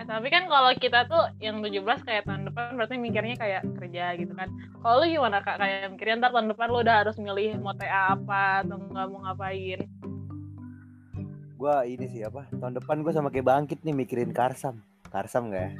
Eh, 0.00 0.06
tapi 0.08 0.32
kan 0.32 0.48
kalau 0.48 0.72
kita 0.80 1.04
tuh 1.04 1.28
yang 1.44 1.60
17 1.60 1.84
kayak 2.00 2.24
tahun 2.24 2.48
depan 2.48 2.72
berarti 2.72 2.96
mikirnya 2.96 3.36
kayak 3.36 3.68
kerja 3.76 4.16
gitu 4.16 4.32
kan. 4.32 4.48
Kalau 4.80 5.04
lu 5.04 5.12
gimana 5.12 5.44
kak 5.44 5.60
kayak 5.60 5.92
mikirnya 5.92 6.24
ntar 6.24 6.32
tahun 6.32 6.48
depan 6.48 6.66
lu 6.72 6.80
udah 6.80 6.96
harus 7.04 7.16
milih 7.20 7.60
mau 7.60 7.76
TA 7.76 8.16
apa 8.16 8.64
atau 8.64 8.80
nggak 8.80 9.06
mau 9.12 9.20
ngapain. 9.28 9.80
Gua 11.60 11.84
ini 11.84 12.08
sih 12.08 12.24
apa? 12.24 12.48
Tahun 12.48 12.80
depan 12.80 13.04
gua 13.04 13.12
sama 13.12 13.28
kayak 13.28 13.44
bangkit 13.44 13.84
nih 13.84 13.92
mikirin 13.92 14.32
Karsam. 14.32 14.80
Karsam 15.12 15.52
gak 15.52 15.68
ya? 15.68 15.72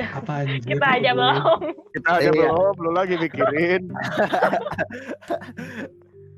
Apa 0.00 0.32
anjir? 0.42 0.60
Kita 0.64 0.86
aja 0.94 1.10
belum. 1.12 1.60
Kita 1.90 2.10
aja 2.14 2.22
Iya. 2.24 2.32
belum, 2.32 2.72
belum 2.74 2.94
lagi 2.94 3.14
mikirin. 3.16 3.82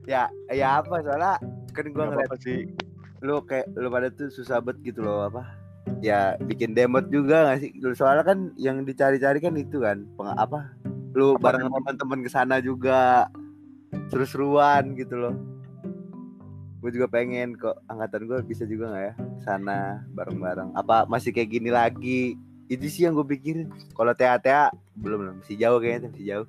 Ya, 0.08 0.26
ya 0.50 0.82
apa 0.82 1.04
soalnya 1.04 1.38
kan 1.70 1.84
gua 1.92 2.08
Gak 2.08 2.26
ngeliat 2.26 2.40
sih. 2.42 2.66
lu 3.20 3.36
kayak 3.44 3.68
lu 3.76 3.92
pada 3.92 4.08
tuh 4.08 4.26
susah 4.26 4.58
banget 4.58 4.90
gitu 4.90 5.04
loh 5.04 5.28
apa? 5.28 5.44
Ya 6.00 6.34
bikin 6.40 6.72
demot 6.72 7.06
juga 7.08 7.46
gak 7.46 7.60
sih? 7.60 7.70
Lu 7.78 7.92
soalnya 7.92 8.24
kan 8.24 8.50
yang 8.56 8.82
dicari-cari 8.82 9.38
kan 9.38 9.54
itu 9.54 9.78
kan 9.78 10.02
peng 10.16 10.32
apa? 10.32 10.72
Lu 11.12 11.36
Apa 11.36 11.52
bareng 11.52 11.62
sama 11.62 11.78
teman-teman 11.78 12.20
ke 12.22 12.30
sana 12.32 12.56
juga 12.58 13.28
seru-seruan 14.08 14.96
gitu 14.96 15.14
loh. 15.14 15.36
Gue 16.80 16.90
juga 16.90 17.06
pengen 17.06 17.54
kok 17.54 17.76
angkatan 17.86 18.24
gue 18.24 18.38
bisa 18.42 18.64
juga 18.64 18.88
nggak 18.88 19.04
ya 19.04 19.14
ke 19.14 19.42
sana 19.44 19.78
bareng-bareng. 20.10 20.72
Apa 20.74 21.04
masih 21.06 21.30
kayak 21.30 21.52
gini 21.52 21.68
lagi? 21.68 22.34
Itu 22.70 22.86
sih 22.86 23.02
yang 23.02 23.12
gue 23.12 23.26
pikirin. 23.26 23.66
Kalau 23.90 24.14
TA-TA 24.14 24.70
belum 24.94 25.18
belum 25.20 25.34
masih 25.42 25.58
jauh 25.58 25.78
kayaknya 25.78 26.08
masih 26.08 26.24
jauh. 26.24 26.46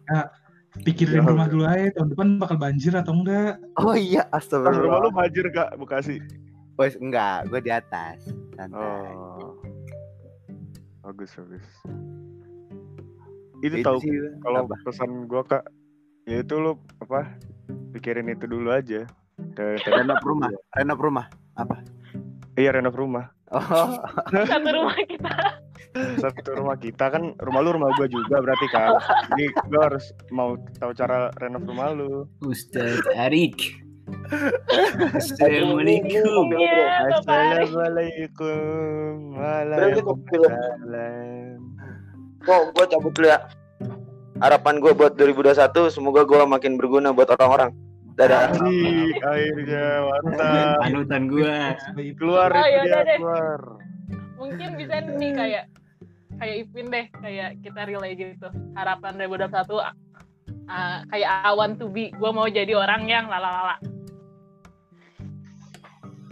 Pikirin 0.79 1.19
Jauh. 1.19 1.27
rumah 1.27 1.47
dulu 1.49 1.65
aja 1.65 1.91
tahun 1.91 2.15
depan 2.15 2.27
bakal 2.37 2.55
banjir 2.55 2.93
atau 2.93 3.11
enggak. 3.11 3.59
Oh 3.75 3.91
iya, 3.91 4.23
Pas 4.25 4.45
rumah 4.47 4.71
lu 4.71 4.79
astagfirullah. 4.79 5.11
banjir 5.11 5.45
kak 5.49 5.69
Bekasi. 5.75 6.15
Wes 6.77 6.95
enggak, 6.95 7.49
gue 7.49 7.59
di 7.59 7.69
atas. 7.69 8.23
Santai. 8.55 9.11
Oh. 9.11 9.59
Bagus 11.01 11.33
bagus. 11.35 11.65
Itu 13.59 13.75
Itu 13.75 13.83
tahu 13.83 13.97
sih, 13.99 14.13
kalau 14.39 14.63
apa? 14.63 14.75
pesan 14.81 15.27
gua 15.27 15.43
kak, 15.43 15.63
ya 16.23 16.39
itu 16.39 16.55
lu 16.55 16.77
apa? 16.97 17.29
Pikirin 17.91 18.29
itu 18.29 18.45
dulu 18.45 18.71
aja. 18.71 19.05
Ke- 19.53 19.81
Dana 19.83 20.17
rumah. 20.19 20.49
renov 20.73 20.97
rumah. 20.97 21.25
Iya 22.55 22.77
renov 22.77 22.95
rumah. 22.95 23.29
Oh, 23.51 23.99
Satu 24.31 24.69
rumah 24.71 24.95
kita. 25.03 25.35
Satu 25.93 26.49
rumah 26.55 26.79
kita 26.79 27.11
kan 27.11 27.35
rumah 27.43 27.59
lu 27.59 27.75
rumah 27.75 27.91
gua 27.99 28.07
juga 28.07 28.39
berarti 28.39 28.67
kan. 28.71 28.95
Jadi 29.35 29.51
gua 29.67 29.91
harus 29.91 30.15
mau 30.31 30.55
tahu 30.79 30.95
cara 30.95 31.27
renov 31.39 31.67
rumah 31.67 31.91
lu. 31.91 32.23
Ustaz 32.47 33.03
Arik. 33.19 33.83
Assalamualaikum. 35.19 36.45
Arik. 36.55 36.71
Assalamualaikum. 37.21 39.35
Waalaikumsalam. 39.35 41.59
Kok 42.41 42.73
gue 42.73 42.85
cabut 42.89 43.13
dulu 43.13 43.29
ya. 43.29 43.37
Harapan 44.41 44.81
gue 44.81 44.97
buat 44.97 45.13
2021 45.13 45.93
semoga 45.93 46.25
gue 46.25 46.41
makin 46.49 46.73
berguna 46.73 47.13
buat 47.13 47.29
orang-orang. 47.37 47.69
Dadah. 48.17 48.49
Asik, 48.51 49.15
akhirnya 49.23 49.85
mantap. 50.03 50.83
Panutan 50.83 51.23
gua. 51.31 51.79
Keluar 51.95 52.49
Oh, 52.51 52.59
itu 52.59 52.75
yaudah 52.75 53.01
dia 53.05 53.15
keluar. 53.17 53.59
Mungkin 54.35 54.69
bisa 54.75 54.99
nih 55.05 55.31
kayak 55.37 55.63
kayak 56.41 56.55
Ipin 56.65 56.89
deh, 56.89 57.05
kayak 57.21 57.61
kita 57.61 57.81
relay 57.85 58.17
gitu. 58.17 58.49
Harapan 58.73 59.13
2021 59.21 59.77
uh, 59.77 59.85
kayak 61.07 61.29
I 61.45 61.51
want 61.53 61.77
to 61.77 61.85
be, 61.85 62.09
gue 62.09 62.31
mau 62.33 62.49
jadi 62.49 62.73
orang 62.73 63.05
yang 63.05 63.29
lalalala. 63.29 63.77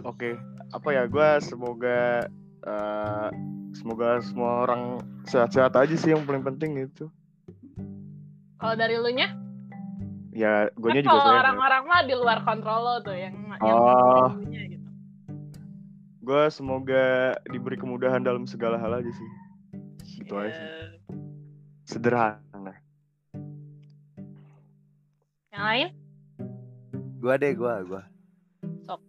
Oke, 0.02 0.34
apa 0.72 0.88
ya? 0.90 1.04
Gua 1.04 1.36
semoga 1.38 2.24
eh, 2.64 3.28
semoga 3.76 4.24
semua 4.24 4.64
orang 4.64 4.96
sehat-sehat 5.28 5.76
aja 5.76 5.92
sih 5.92 6.16
yang 6.16 6.24
paling 6.24 6.40
penting 6.40 6.88
itu. 6.88 7.06
Kalau 8.56 8.74
dari 8.76 8.96
lu 8.96 9.12
nya, 9.12 9.28
Ya, 10.30 10.70
kan 10.70 10.78
gue 10.78 10.90
juga 11.02 11.10
kalau 11.10 11.20
sebenarnya. 11.20 11.42
orang-orang 11.42 11.82
mah 11.84 12.00
di 12.06 12.14
luar 12.14 12.38
kontrol 12.46 12.80
lo 12.80 12.94
tuh 13.02 13.12
yang 13.12 13.34
yang 13.60 13.76
Oh. 13.76 14.30
dulunya 14.32 14.62
gitu. 14.72 14.88
Gue 16.22 16.42
semoga 16.48 17.04
diberi 17.50 17.74
kemudahan 17.74 18.22
dalam 18.22 18.46
segala 18.46 18.78
hal 18.78 18.94
aja 18.94 19.10
sih. 19.10 19.28
Itu 20.20 20.34
aja. 20.36 20.52
sih. 20.52 20.62
Eh, 20.62 20.88
Sederhana. 21.88 22.74
Yang 25.50 25.64
lain? 25.66 25.88
gua 27.20 27.34
deh, 27.36 27.52
gua, 27.52 27.74
gua. 27.84 28.02
Sok. 28.86 29.00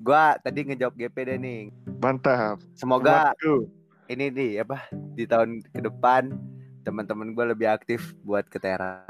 Gua 0.00 0.36
tadi 0.40 0.64
ngejawab 0.64 0.94
GP 0.96 1.16
deh 1.28 1.36
nih. 1.36 1.60
Mantap. 1.98 2.62
Semoga 2.78 3.34
Semangatku. 3.36 3.68
ini 4.08 4.24
nih 4.32 4.52
apa 4.62 4.88
di 5.18 5.26
tahun 5.28 5.60
ke 5.74 5.80
depan 5.84 6.32
teman-teman 6.88 7.36
gue 7.36 7.44
lebih 7.52 7.68
aktif 7.68 8.16
buat 8.24 8.48
ke 8.48 8.56
Tera. 8.56 9.04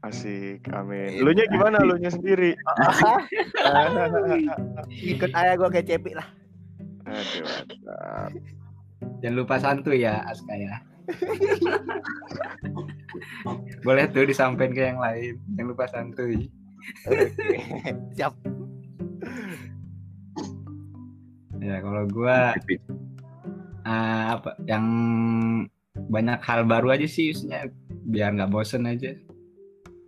Asik, 0.00 0.64
amin. 0.72 1.20
Itu 1.20 1.28
Lu 1.28 1.36
nya 1.36 1.44
gimana? 1.52 1.76
Lu 1.84 2.00
nya 2.00 2.08
sendiri? 2.08 2.56
Ikut 5.12 5.28
ayah 5.36 5.54
gue 5.60 5.68
kayak 5.68 5.84
Cepi 5.92 6.16
lah. 6.16 6.24
Aduh, 7.04 7.44
mantap. 7.44 8.30
Jangan 9.20 9.36
lupa 9.36 9.56
santuy 9.60 10.04
ya 10.04 10.24
Aska 10.24 10.54
ya. 10.56 10.76
Boleh 13.84 14.04
tuh 14.12 14.28
disampaikan 14.28 14.72
ke 14.76 14.82
yang 14.92 15.00
lain. 15.00 15.34
Jangan 15.56 15.68
lupa 15.68 15.84
santuy. 15.88 16.48
Siap. 18.16 18.32
Ya 21.60 21.76
kalau 21.84 22.08
gua 22.08 22.56
eh, 23.84 24.24
apa 24.32 24.56
yang 24.64 24.86
banyak 26.08 26.40
hal 26.40 26.64
baru 26.64 26.96
aja 26.96 27.04
sih 27.04 27.36
maksudnya 27.36 27.68
biar 28.08 28.32
nggak 28.32 28.50
bosen 28.50 28.88
aja 28.88 29.12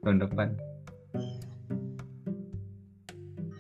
tahun 0.03 0.24
depan. 0.24 0.49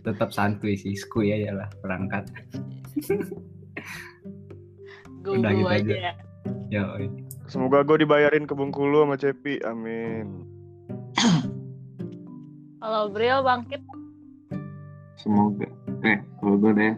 Tetap 0.02 0.34
santuy 0.34 0.74
sih, 0.74 0.98
skuy 0.98 1.30
aja 1.30 1.54
lah 1.54 1.68
perangkat. 1.78 2.26
Gue 5.22 5.38
Udah 5.38 5.50
gitu 5.54 5.66
aja. 5.70 5.78
aja. 5.78 6.10
ya. 6.70 6.82
Semoga 7.46 7.86
gue 7.86 8.02
dibayarin 8.02 8.46
ke 8.46 8.54
Bengkulu 8.54 9.06
sama 9.06 9.14
Cepi. 9.14 9.62
Amin. 9.62 10.46
Kalau 12.82 13.06
Bril 13.14 13.46
bangkit, 13.46 13.78
Semoga 15.14 15.70
eh 16.02 16.18
kalau 16.42 16.58
gue 16.58 16.72
deh. 16.74 16.94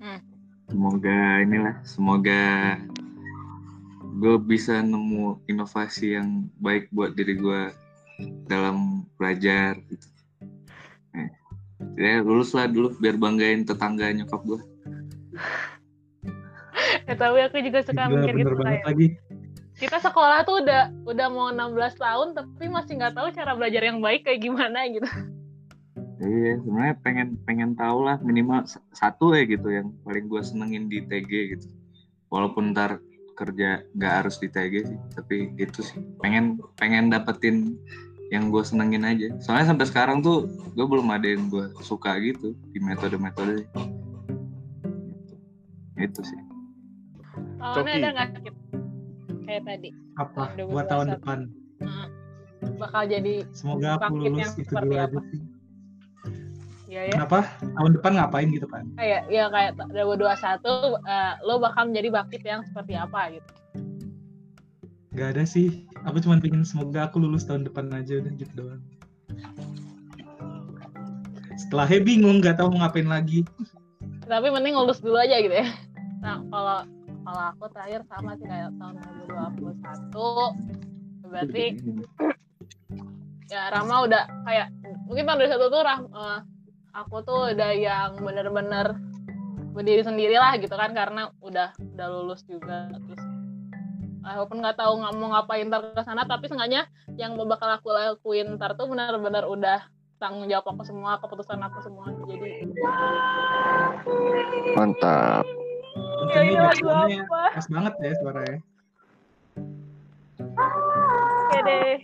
Hmm. 0.00 0.20
Semoga 0.72 1.18
inilah, 1.44 1.76
semoga 1.84 2.40
gue 4.16 4.40
bisa 4.40 4.80
nemu 4.80 5.44
inovasi 5.44 6.16
yang 6.16 6.48
baik 6.56 6.88
buat 6.88 7.12
diri 7.12 7.36
gue 7.36 7.68
dalam 8.48 9.04
belajar 9.20 9.76
gitu. 9.92 10.08
Eh, 11.12 11.28
Ya 12.00 12.24
lulus 12.24 12.56
lah 12.56 12.64
dulu 12.64 12.96
biar 12.96 13.20
banggain 13.20 13.68
tetangga 13.68 14.08
nyokap 14.16 14.40
gue. 14.48 14.60
Ya 17.06 17.14
tapi 17.14 17.38
aku 17.42 17.56
juga 17.62 17.80
suka 17.86 18.02
Gila, 18.06 18.12
mikir 18.18 18.34
bener 18.34 18.42
gitu 18.42 18.54
banget 18.58 18.66
kayak 18.66 18.86
lagi. 18.86 19.06
kita 19.76 19.96
sekolah 20.00 20.38
tuh 20.48 20.56
udah 20.64 20.82
udah 21.04 21.26
mau 21.30 21.48
16 21.52 22.00
tahun 22.00 22.28
tapi 22.34 22.64
masih 22.66 22.92
nggak 22.98 23.14
tahu 23.14 23.28
cara 23.30 23.52
belajar 23.54 23.82
yang 23.84 23.98
baik 24.00 24.26
kayak 24.26 24.40
gimana 24.42 24.86
gitu. 24.90 25.06
Iya, 26.16 26.64
sebenarnya 26.64 26.96
pengen 27.04 27.28
pengen 27.44 27.70
tahu 27.76 28.08
lah 28.08 28.16
minimal 28.24 28.64
satu 28.96 29.36
ya 29.36 29.44
gitu 29.44 29.68
yang 29.68 29.92
paling 30.00 30.32
gue 30.32 30.40
senengin 30.40 30.88
di 30.88 31.04
TG 31.04 31.30
gitu. 31.52 31.68
Walaupun 32.32 32.72
ntar 32.72 33.04
kerja 33.36 33.84
nggak 33.92 34.12
harus 34.24 34.40
di 34.40 34.48
TG 34.48 34.74
sih, 34.88 34.98
tapi 35.12 35.52
itu 35.60 35.84
sih 35.84 36.00
pengen 36.24 36.56
pengen 36.80 37.12
dapetin 37.12 37.76
yang 38.32 38.48
gue 38.48 38.64
senengin 38.64 39.04
aja. 39.04 39.28
Soalnya 39.44 39.76
sampai 39.76 39.86
sekarang 39.92 40.24
tuh 40.24 40.48
gue 40.72 40.86
belum 40.88 41.12
ada 41.12 41.28
yang 41.28 41.52
gue 41.52 41.68
suka 41.84 42.16
gitu 42.24 42.56
di 42.72 42.80
metode-metode. 42.80 43.68
Itu 46.00 46.20
sih. 46.24 46.40
Coki. 47.74 47.90
ada 47.96 48.08
nggak 48.12 48.28
kayak 49.46 49.62
tadi 49.64 49.90
Apa? 50.16 50.42
2021. 50.54 50.70
Buat 50.70 50.86
tahun 50.86 51.06
depan. 51.18 51.38
Hmm. 51.76 52.08
bakal 52.76 53.02
jadi 53.04 53.34
Semoga 53.52 53.96
aku 53.96 54.14
lulus 54.16 54.36
yang 54.40 54.52
itu 54.54 54.64
seperti 54.64 54.86
dulu 54.86 54.96
apa? 54.96 55.04
aja 55.06 55.20
sih. 55.28 55.40
ya 56.86 57.00
ya 57.04 57.12
Kenapa? 57.12 57.38
Tahun 57.60 57.92
depan 57.94 58.12
ngapain 58.16 58.48
gitu 58.48 58.66
kan? 58.66 58.84
kayak 58.96 59.22
ya 59.28 59.44
kayak 59.48 59.70
2021 59.92 60.64
eh, 61.04 61.32
lo 61.42 61.54
bakal 61.58 61.82
menjadi 61.88 62.08
bangkit 62.10 62.42
yang 62.42 62.60
seperti 62.64 62.92
apa 62.94 63.20
gitu. 63.32 63.50
Gak 65.12 65.28
ada 65.32 65.44
sih. 65.44 65.88
Aku 66.04 66.20
cuma 66.20 66.36
pengen 66.36 66.60
semoga 66.60 67.08
aku 67.08 67.16
lulus 67.18 67.44
tahun 67.44 67.64
depan 67.64 67.88
aja 67.90 68.20
udah 68.20 68.32
gitu 68.36 68.52
doang. 68.54 68.82
Setelahnya 71.56 72.00
bingung 72.04 72.44
nggak 72.44 72.60
tahu 72.60 72.68
mau 72.72 72.84
ngapain 72.84 73.08
lagi. 73.08 73.40
Tapi 74.28 74.48
mending 74.52 74.76
lulus 74.76 75.00
dulu 75.00 75.16
aja 75.16 75.40
gitu 75.40 75.56
ya. 75.56 75.68
Nah 76.20 76.44
kalau 76.52 76.78
kalau 77.26 77.42
aku 77.50 77.64
terakhir 77.74 78.06
sama 78.06 78.38
sih 78.38 78.46
kayak 78.46 78.70
tahun 78.78 79.02
2021 80.14 81.26
berarti 81.26 81.64
ya 83.52 83.62
Rama 83.74 84.06
udah 84.06 84.22
kayak 84.46 84.70
mungkin 85.10 85.26
tahun 85.26 85.38
2021 85.58 85.74
tuh 85.74 85.82
Ram, 85.82 86.02
eh, 86.06 86.40
aku 86.94 87.16
tuh 87.26 87.40
udah 87.50 87.70
yang 87.74 88.10
bener-bener 88.22 88.94
berdiri 89.74 90.02
sendiri 90.06 90.38
lah 90.38 90.54
gitu 90.56 90.72
kan 90.72 90.94
karena 90.94 91.28
udah 91.44 91.74
udah 91.76 92.06
lulus 92.08 92.46
juga. 92.48 92.88
Terus 92.94 93.22
walaupun 94.24 94.58
nggak 94.62 94.78
tahu 94.78 94.92
nggak 95.02 95.14
mau 95.18 95.28
ngapain 95.36 95.68
ntar 95.68 95.82
ke 95.94 96.02
sana 96.02 96.26
tapi 96.26 96.48
seenggaknya 96.48 96.88
yang 97.20 97.38
bakal 97.46 97.70
aku 97.70 97.92
lakuin 97.92 98.56
ntar 98.58 98.74
tuh 98.74 98.88
benar-benar 98.88 99.46
udah 99.46 99.84
tanggung 100.16 100.48
jawab 100.48 100.72
aku 100.72 100.82
semua 100.88 101.20
keputusan 101.20 101.60
aku 101.60 101.78
semua. 101.84 102.06
Jadi 102.24 102.72
Mantap. 104.74 105.65
Ya 106.32 106.40
ini 106.42 106.56
lagu 106.56 106.86
apa 106.88 107.42
Pas 107.52 107.66
banget 107.68 107.94
ya 108.00 108.12
suaranya. 108.20 108.60
Oke 110.56 111.58
deh. 111.64 111.96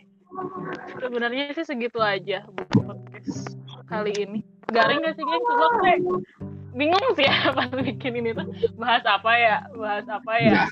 Sebenarnya 1.01 1.53
sih 1.53 1.67
segitu 1.67 2.01
aja 2.01 2.45
buku 2.49 2.79
podcast 2.85 3.57
kali 3.89 4.13
ini. 4.17 4.41
Garing 4.73 5.05
gak 5.05 5.15
sih 5.21 5.25
geng? 5.25 5.43
Coba 5.45 5.67
gue 5.81 5.95
bingung 6.73 7.05
sih 7.13 7.29
ya 7.29 7.53
pas 7.57 7.69
bikin 7.69 8.25
ini 8.25 8.33
tuh. 8.33 8.49
Bahas 8.81 9.05
apa 9.05 9.33
ya? 9.37 9.57
Bahas 9.77 10.09
apa 10.09 10.33
ya? 10.41 10.65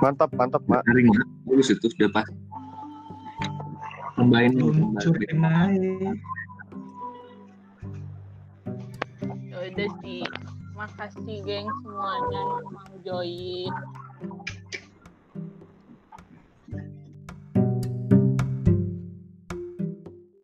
Mantap, 0.00 0.32
mantap, 0.32 0.64
Mak. 0.64 0.84
Garing 0.88 1.12
banget. 1.12 1.28
Bagus 1.44 1.68
itu 1.72 1.86
sudah 1.92 2.08
pas. 2.12 2.28
Tambahin. 4.16 4.56
Ya 9.48 9.56
udah 9.68 9.88
sih. 10.00 10.24
Makasih 10.80 11.44
geng 11.44 11.68
semuanya 11.84 12.40
yang 12.40 12.66
mau 12.72 12.94
join. 13.04 13.68